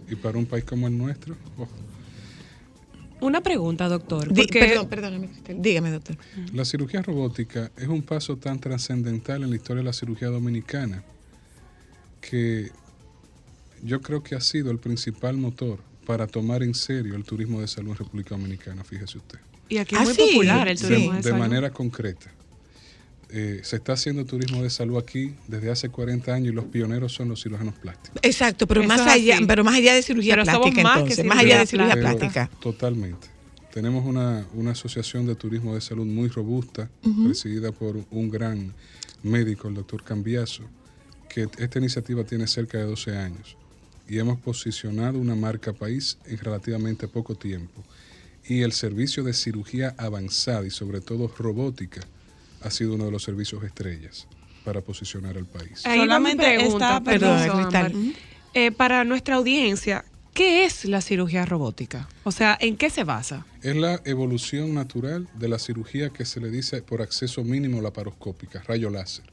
[0.09, 1.67] Y para un país como el nuestro, oh,
[3.21, 4.27] Una pregunta, doctor.
[4.33, 5.61] Porque- perdón, perdóname, Cristel.
[5.61, 6.17] dígame, doctor.
[6.53, 11.03] la cirugía robótica es un paso tan trascendental en la historia de la cirugía dominicana
[12.21, 12.71] que
[13.83, 17.67] yo creo que ha sido el principal motor para tomar en serio el turismo de
[17.67, 19.39] salud en República Dominicana, fíjese usted.
[19.67, 20.83] Y aquí es Ah, muy sí, popular el sí.
[20.85, 21.37] turismo de, de salud.
[21.39, 22.31] manera concreta.
[23.31, 27.11] Eh, se está haciendo turismo de salud aquí desde hace 40 años y los pioneros
[27.11, 28.19] son los cirujanos plásticos.
[28.21, 30.83] Exacto, pero Eso más allá, pero más allá de cirugía Pero plástica,
[31.25, 32.49] más allá de cirugía Pero plástica.
[32.61, 33.27] Totalmente.
[33.73, 36.89] Tenemos una, una asociación de turismo de salud muy robusta,
[37.25, 38.73] presidida por un gran
[39.23, 40.63] médico, el doctor Cambiaso,
[41.27, 43.57] que esta iniciativa tiene cerca de 12 años
[44.07, 47.83] y hemos posicionado una marca país en relativamente poco tiempo.
[48.47, 52.01] Y el servicio de cirugía avanzada y sobre todo robótica
[52.61, 54.27] ha sido uno de los servicios estrellas
[54.63, 55.85] para posicionar al país.
[55.85, 57.49] Ahí Solamente pregunta, está- perdón.
[57.65, 57.91] Ámbar.
[58.53, 62.07] Eh, para nuestra audiencia, ¿qué es la cirugía robótica?
[62.23, 63.45] O sea, ¿en qué se basa?
[63.61, 68.61] Es la evolución natural de la cirugía que se le dice por acceso mínimo laparoscópica,
[68.67, 69.25] rayo láser.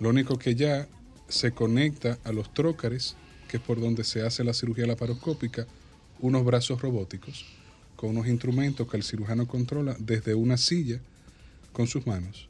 [0.00, 0.86] Lo único que ya
[1.28, 3.16] se conecta a los trócares,
[3.48, 5.66] que es por donde se hace la cirugía laparoscópica,
[6.20, 7.44] unos brazos robóticos
[7.96, 11.00] con unos instrumentos que el cirujano controla desde una silla
[11.72, 12.48] con sus manos.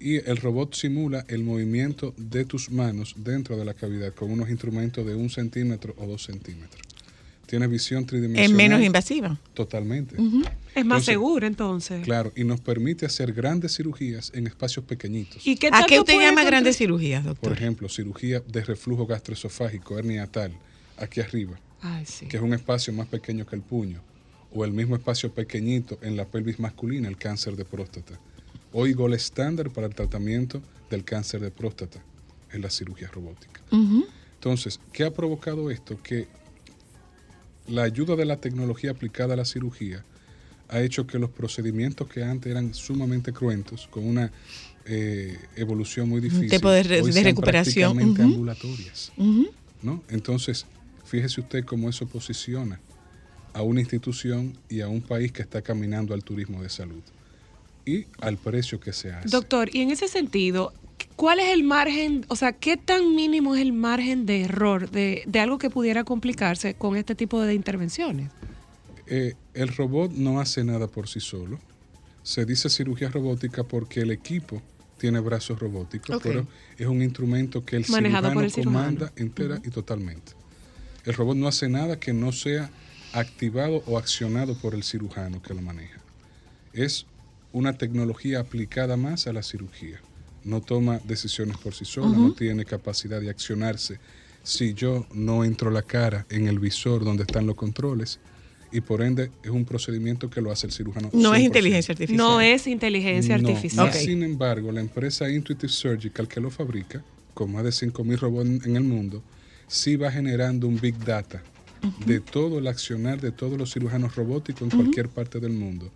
[0.00, 4.50] Y el robot simula el movimiento de tus manos dentro de la cavidad con unos
[4.50, 6.85] instrumentos de un centímetro o dos centímetros.
[7.46, 8.50] Tiene visión tridimensional.
[8.50, 9.38] Es menos invasiva.
[9.54, 10.16] Totalmente.
[10.16, 12.04] Es más Entonces, seguro entonces.
[12.04, 15.46] Claro, y nos permite hacer grandes cirugías en espacios pequeñitos.
[15.46, 17.52] ¿Y qué ¿A qué usted llama grandes cirugías, Por doctor?
[17.52, 20.52] ejemplo, cirugía de reflujo gastroesofágico, hernia tal,
[20.98, 22.26] aquí arriba, Ay, sí.
[22.26, 24.02] que es un espacio más pequeño que el puño,
[24.52, 28.18] o el mismo espacio pequeñito en la pelvis masculina, el cáncer de próstata.
[28.72, 32.02] Hoy gol estándar para el tratamiento del cáncer de próstata
[32.52, 33.60] en la cirugía robótica.
[34.34, 36.00] Entonces, ¿qué ha provocado esto?
[36.02, 36.26] Que
[37.68, 40.04] la ayuda de la tecnología aplicada a la cirugía
[40.68, 44.32] ha hecho que los procedimientos que antes eran sumamente cruentos, con una
[44.84, 47.92] eh, evolución muy difícil, tipo de re- hoy de sean recuperación.
[47.92, 48.30] prácticamente Ujú.
[48.32, 49.12] ambulatorias.
[49.82, 50.02] ¿no?
[50.08, 50.66] Entonces,
[51.04, 52.80] fíjese usted cómo eso posiciona
[53.52, 57.02] a una institución y a un país que está caminando al turismo de salud
[57.84, 59.28] y al precio que se hace.
[59.28, 60.72] Doctor, y en ese sentido,
[61.16, 65.22] ¿cuál es el margen, o sea, qué tan mínimo es el margen de error de,
[65.26, 68.30] de algo que pudiera complicarse con este tipo de intervenciones?
[69.06, 71.58] Eh, el robot no hace nada por sí solo.
[72.22, 74.60] Se dice cirugía robótica porque el equipo
[74.98, 76.46] tiene brazos robóticos, pero
[76.76, 78.78] es un instrumento que el Manejado cirujano por el cirujano.
[78.78, 80.32] comanda entera y totalmente.
[81.04, 82.70] El robot no hace nada que no sea
[83.12, 86.00] activado o accionado por el cirujano que lo maneja.
[86.72, 87.06] Es
[87.52, 90.00] una tecnología aplicada más a la cirugía.
[90.46, 93.98] No toma decisiones por sí sola, no tiene capacidad de accionarse
[94.44, 98.20] si yo no entro la cara en el visor donde están los controles
[98.70, 101.10] y por ende es un procedimiento que lo hace el cirujano.
[101.12, 101.44] No es 100%.
[101.46, 102.16] inteligencia artificial.
[102.16, 103.92] No es inteligencia No, artificial.
[103.92, 107.02] Sin embargo, la empresa Intuitive Surgical que lo fabrica,
[107.34, 109.22] con más de 5.000 robots en en el mundo,
[109.66, 111.42] sí va generando un big data
[112.06, 115.90] de todo el accionar de todos los cirujanos robóticos en cualquier parte del mundo.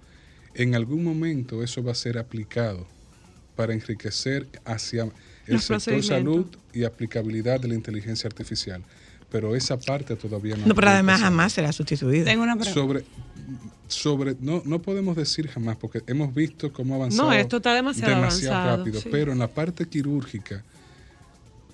[0.54, 2.86] En algún momento eso va a ser aplicado
[3.60, 5.12] para enriquecer hacia el
[5.54, 8.82] Los sector salud y aplicabilidad de la inteligencia artificial.
[9.30, 10.64] Pero esa parte todavía no.
[10.68, 12.24] No, pero además jamás será sustituida.
[12.24, 12.80] Tengo una pregunta.
[12.80, 13.04] sobre
[13.86, 17.74] sobre no no podemos decir jamás porque hemos visto cómo ha avanzado No, esto está
[17.74, 19.08] demasiado avanzado, rápido sí.
[19.12, 20.62] pero en la parte quirúrgica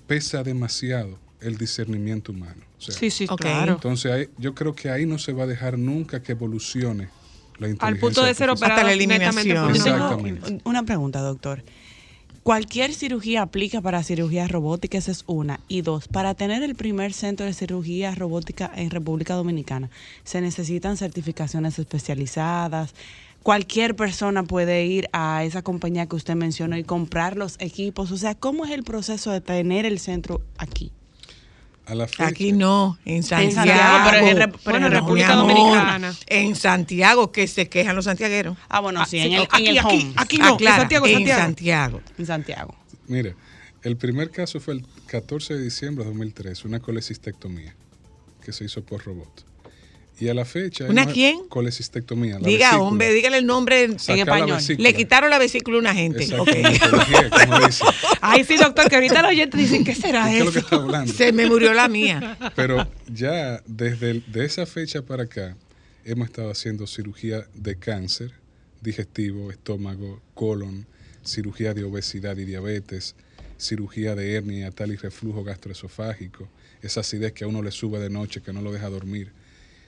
[0.07, 3.41] pesa demasiado el discernimiento humano O sea, Sí, sí, Ok.
[3.41, 3.73] claro.
[3.73, 7.07] entonces ahí- yo creo que ahí no se va a dejar nunca que evolucione
[7.59, 10.61] la inteligencia Al punto de ser operado la netamente por eliminación.
[10.63, 11.63] Una pregunta, doctor.
[12.47, 14.97] ¿Cualquier cirugía aplica para cirugía robótica?
[14.97, 15.59] Esa es una.
[15.67, 19.89] Y dos, para tener el primer centro de cirugía robótica en República Dominicana,
[20.23, 22.93] ¿se necesitan certificaciones especializadas?
[23.43, 28.11] Cualquier persona puede ir a esa compañía que usted mencionó y comprar los equipos.
[28.11, 30.93] O sea, ¿cómo es el proceso de tener el centro aquí?
[31.87, 33.55] A la fecha, Aquí no, en Santiago.
[33.55, 36.15] Santiago, pero en pero Bueno, en en República amor, Dominicana.
[36.27, 38.57] En Santiago, que se quejan los santiagueros.
[38.67, 41.13] Ah, bueno, sí, en el, aquí, en el aquí, aquí no, en Aclara, Santiago, en
[41.13, 41.41] Santiago.
[41.41, 42.01] Santiago.
[42.17, 42.75] en Santiago.
[43.07, 43.35] mire
[43.83, 47.73] el primer caso fue el 14 de diciembre de 2003 una colecistectomía
[48.43, 49.45] que se hizo por robot
[50.19, 51.47] y a la fecha ¿Una quién?
[51.47, 52.87] colecistectomía la Diga, vesícula.
[52.89, 53.83] hombre, dígale el nombre.
[53.83, 54.59] en- español.
[54.77, 56.23] Le quitaron la vesícula a una gente.
[56.39, 56.47] Ok.
[56.49, 57.83] Exactamente, elegí, como dice.
[58.21, 60.67] Ay, sí, doctor, que ahorita los oyentes dicen, ¿qué será ¿Qué es lo que eso?
[60.67, 61.13] está hablando?
[61.13, 62.37] Se me murió la mía.
[62.55, 65.55] Pero ya desde el- de esa fecha para acá
[66.03, 68.31] hemos estado haciendo cirugía de cáncer,
[68.81, 70.85] digestivo, estómago, colon,
[71.23, 73.15] cirugía de obesidad y diabetes,
[73.59, 76.47] cirugía de hernia tal y reflujo gastroesofágico,
[76.81, 79.31] esa acidez que a uno le sube de noche que no lo deja dormir,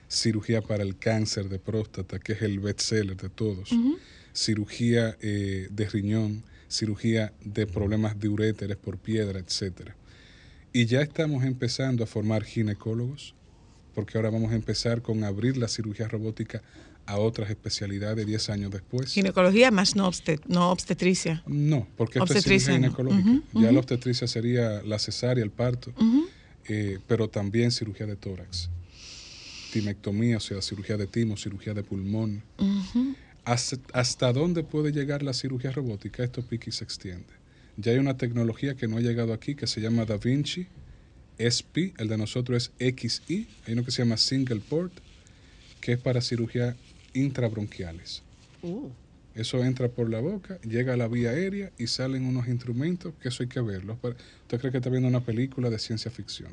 [0.09, 3.69] cirugía para el cáncer de próstata, que es el bestseller de todos,
[4.33, 9.95] cirugía eh, de riñón, cirugía de problemas de uréteres por piedra, etcétera.
[10.73, 13.33] Y ya estamos empezando a formar ginecólogos,
[13.95, 16.61] porque ahora vamos a empezar con abrir la cirugía robótica
[17.07, 19.11] a otras especialidades 10 años después.
[19.11, 21.41] Ginecología más no, obstet- no obstetricia.
[21.47, 22.95] No, porque esto es Obstetricia cirugía no.
[22.95, 23.47] ginecológica.
[23.55, 25.91] Ya la obstetricia sería la cesárea, el parto,
[26.67, 28.69] eh, pero también cirugía de tórax,
[29.71, 32.43] timectomía, o sea, cirugía de timo, cirugía de pulmón.
[33.45, 36.23] ¿Hasta, hasta dónde puede llegar la cirugía robótica?
[36.23, 37.33] Esto pique y se extiende.
[37.77, 40.67] Ya hay una tecnología que no ha llegado aquí que se llama Da Vinci
[41.39, 44.91] SP, el de nosotros es XI, hay uno que se llama Single Port,
[45.79, 46.75] que es para cirugía
[47.13, 48.21] intrabronquiales.
[49.35, 53.29] Eso entra por la boca, llega a la vía aérea y salen unos instrumentos que
[53.29, 53.97] eso hay que verlo.
[54.03, 56.51] Usted cree que está viendo una película de ciencia ficción.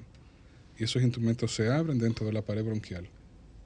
[0.78, 3.07] Y esos instrumentos se abren dentro de la pared bronquial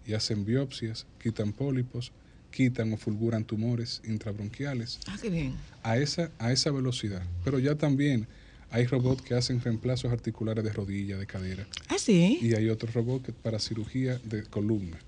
[0.06, 2.12] y hacen biopsias, quitan pólipos,
[2.50, 5.54] quitan o fulguran tumores intrabronquiales Ah, qué bien.
[5.82, 7.22] a esa, a esa velocidad.
[7.44, 8.26] Pero ya también
[8.70, 11.66] hay robots que hacen reemplazos articulares de rodilla, de cadera.
[11.88, 12.38] Ah, sí.
[12.40, 14.98] Y hay otros robots para cirugía de columna.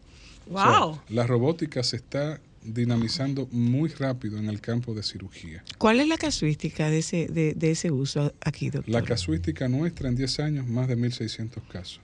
[0.49, 1.01] Wow.
[1.09, 5.65] la robótica se está dinamizando muy rápido en el campo de cirugía.
[5.79, 8.93] ¿Cuál es la casuística de ese, de, de ese uso aquí, doctor?
[8.93, 12.01] La casuística nuestra en 10 años, más de 1.600 casos.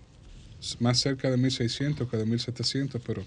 [0.81, 3.25] Más cerca de 1.600 que de 1.700, pero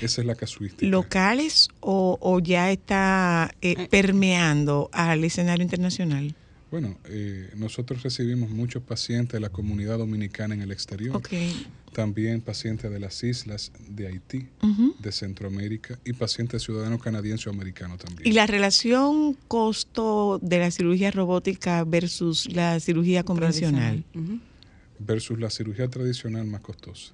[0.00, 0.86] esa es la casuística.
[0.86, 6.34] ¿Locales o, o ya está eh, permeando al escenario internacional?
[6.70, 11.20] Bueno, eh, nosotros recibimos muchos pacientes de la comunidad dominicana en el exterior.
[11.94, 14.46] También pacientes de las islas de Haití,
[14.98, 18.28] de Centroamérica y pacientes ciudadanos canadienses o americanos también.
[18.28, 24.04] ¿Y la relación costo de la cirugía robótica versus la cirugía convencional?
[24.98, 27.12] Versus la cirugía tradicional más costosa.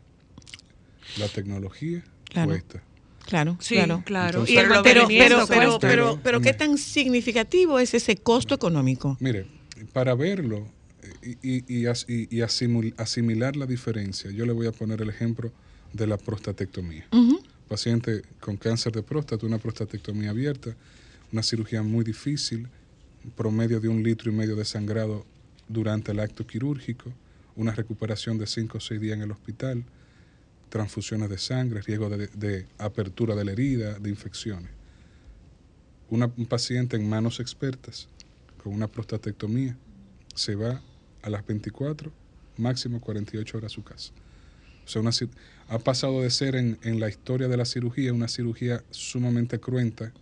[1.18, 2.50] La tecnología Claro.
[2.50, 2.82] cuesta.
[3.26, 4.02] Claro, Sí, claro.
[4.04, 4.40] claro.
[4.40, 5.78] Entonces- Pero, pero, pero, pero, cuesta.
[5.88, 9.16] pero, pero ¿qué Pero- tan significativo es ese costo económico?
[9.20, 9.46] Mire,
[9.92, 10.66] para verlo
[11.22, 11.86] y, y-
[12.30, 12.40] y
[12.98, 15.52] asimilar la diferencia, yo le voy a poner el ejemplo
[15.92, 17.06] de la prostatectomía.
[17.68, 20.76] Paciente con cáncer de próstata, una prostatectomía abierta,
[21.32, 22.68] una cirugía muy difícil,
[23.36, 25.24] promedio de un litro y medio de sangrado
[25.66, 27.10] durante el acto quirúrgico,
[27.56, 29.82] una recuperación de 5 o 6 días en el hospital,
[30.68, 34.70] transfusiones de sangre, riesgo de, de apertura de la herida, de infecciones.
[36.10, 38.08] Una- un paciente en manos expertas
[38.62, 39.76] con una prostatectomía
[40.34, 40.80] se va
[41.22, 42.12] a las 24,
[42.58, 44.12] máximo 48 horas a su casa.
[44.84, 45.12] O sea, una
[45.68, 50.12] ha pasado de ser en, en la historia de la cirugía una cirugía sumamente cruenta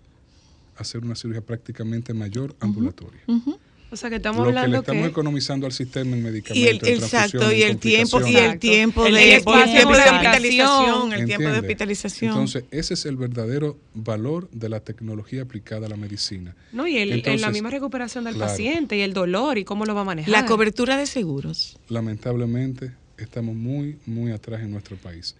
[0.76, 3.20] a ser una cirugía prácticamente mayor ambulatoria.
[3.26, 3.58] Ujú.
[3.92, 5.10] O sea, que estamos Lo que le hablando estamos que...
[5.10, 9.04] economizando al sistema en medicamentos, Y el, en exacto, y el tiempo, y el tiempo
[9.04, 12.30] de, y el tiempo de hospitalización, el tiempo de hospitalización.
[12.30, 16.56] Entonces, ese es el verdadero valor de la tecnología aplicada a la medicina.
[16.72, 18.50] No, y el, en la misma recuperación del claro.
[18.50, 20.30] paciente y el dolor y cómo lo va a manejar.
[20.30, 21.78] la cobertura de seguros.
[21.90, 25.36] Lamentablemente estamos muy, muy atrás en nuestro país.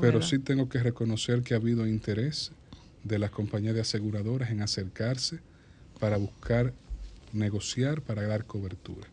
[0.00, 2.52] Pero sí tengo que reconocer que ha habido interés
[3.02, 5.40] de las compañías de aseguradoras en acercarse
[5.98, 6.72] para buscar
[7.32, 9.08] negociar, para dar cobertura.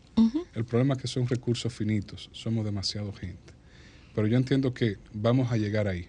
[0.54, 3.52] El problema es que son recursos finitos, somos demasiado gente.
[4.14, 6.06] Pero yo entiendo que vamos a llegar ahí,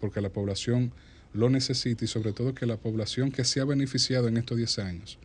[0.00, 0.92] porque la población
[1.34, 4.78] lo necesita y sobre todo que la población que se ha beneficiado en estos 10
[4.78, 5.18] años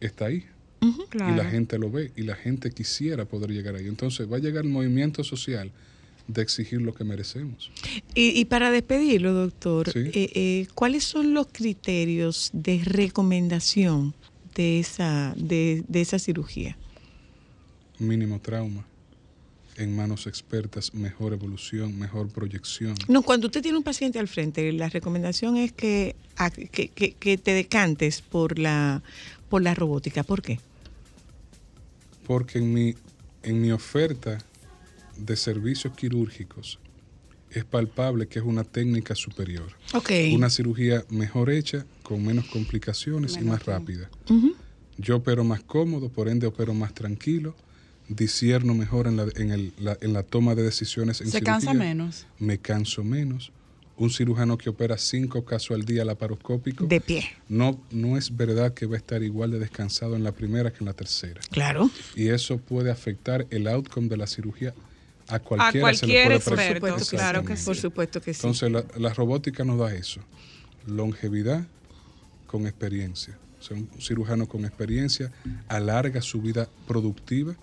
[0.00, 0.44] está ahí.
[0.80, 3.88] Y la gente lo ve y la gente quisiera poder llegar ahí.
[3.88, 5.72] Entonces va a llegar el movimiento social
[6.28, 7.70] de exigir lo que merecemos.
[8.14, 10.00] Y, y para despedirlo, doctor, Sí.
[10.12, 14.14] eh, eh, ¿cuáles son los criterios de recomendación
[14.58, 16.76] de esa, de, de esa cirugía?
[18.00, 18.84] Mínimo trauma,
[19.76, 22.96] en manos expertas, mejor evolución, mejor proyección.
[23.06, 26.16] No, cuando usted tiene un paciente al frente, la recomendación es que,
[26.72, 29.00] que, que- que te decantes por la,
[29.48, 30.24] por la robótica.
[30.24, 30.58] ¿Por qué?
[32.26, 32.94] Porque en mi,
[33.44, 34.38] en mi oferta
[35.16, 36.80] de servicios quirúrgicos
[37.52, 39.68] es palpable que es una técnica superior.
[39.94, 40.10] Ok.
[40.34, 44.10] Una cirugía mejor hecha, con menos complicaciones y más rápida.
[44.96, 47.54] Yo opero más cómodo, por ende opero más tranquilo,
[48.08, 51.74] disierno mejor en la, en el- la- en la toma de decisiones en Se cansa
[51.74, 52.26] menos.
[52.38, 53.52] Me canso menos.
[53.96, 56.86] Un cirujano que opera cinco casos al día laparoscópico.
[56.86, 57.24] De pie.
[57.48, 60.78] No, no es verdad que va a estar igual de descansado en la primera que
[60.80, 61.40] en la tercera.
[61.50, 61.90] Claro.
[62.14, 64.72] Y eso puede afectar el outcome de la cirugía
[65.28, 65.70] a cualquiera.
[65.70, 66.40] se le cualquier
[66.80, 67.64] puede experto, claro que sí.
[67.66, 68.40] Por supuesto que sí.
[68.42, 70.20] Entonces la, la robótica nos da eso,
[70.86, 71.66] longevidad
[72.46, 73.38] con experiencia.
[73.60, 75.32] O sea, un cirujano con experiencia
[75.68, 77.56] alarga su vida productiva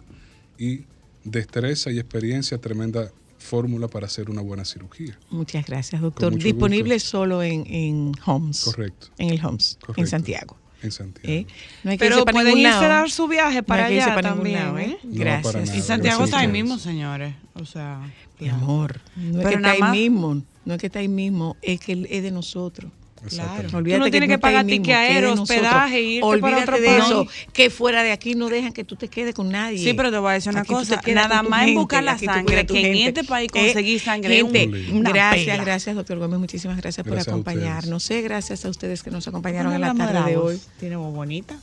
[0.58, 0.86] y
[1.24, 5.18] destreza y experiencia, tremenda fórmula para hacer una buena cirugía.
[5.30, 6.36] Muchas gracias, doctor.
[6.36, 8.64] Disponible solo en, en Homes.
[8.64, 9.08] Correcto.
[9.18, 10.10] En el Homes, en Correcto.
[10.10, 10.58] Santiago.
[10.86, 11.28] En Santiago.
[11.34, 11.46] ¿Eh?
[11.84, 14.30] No hay que Pero pueden dar su viaje No para hay que irse allá para
[14.30, 14.60] también.
[14.60, 14.84] lado, ¿eh?
[14.92, 14.98] ¿eh?
[15.04, 15.56] No, Gracias.
[15.56, 15.78] nada.
[15.78, 17.34] Y Santiago Gracias está ahí mismo, señores.
[17.54, 18.00] O sea,
[18.40, 21.58] Mi amor, no es Pero que está ahí mismo, no es que está ahí mismo,
[21.62, 22.92] es que él es de nosotros.
[23.26, 23.92] Exactamente.
[23.94, 27.04] Tú no tienes que pagar ticket aéreo, hospedaje, irte para Olvídate otro de país.
[27.06, 29.78] eso, que fuera de aquí no dejan que tú te quedes con nadie.
[29.80, 32.18] Sí, pero te voy a decir una Aquí cosa, nada más en gente, buscar la
[32.18, 35.64] sangre, que en este país Eh, conseguir sangre gente, una gracias, pela.
[35.66, 38.04] gracias, doctor Gómez, muchísimas gracias, por Gracias acompañarnos.
[38.04, 40.60] Sé, gracias a ustedes que nos acompañaron en la tarde de hoy.
[40.80, 41.56] Tiene voz bonita.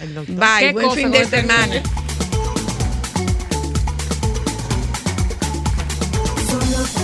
[0.00, 0.36] El doctor.
[0.36, 1.82] Bye, ¿Qué buen fin de este semana.
[6.48, 7.03] Solo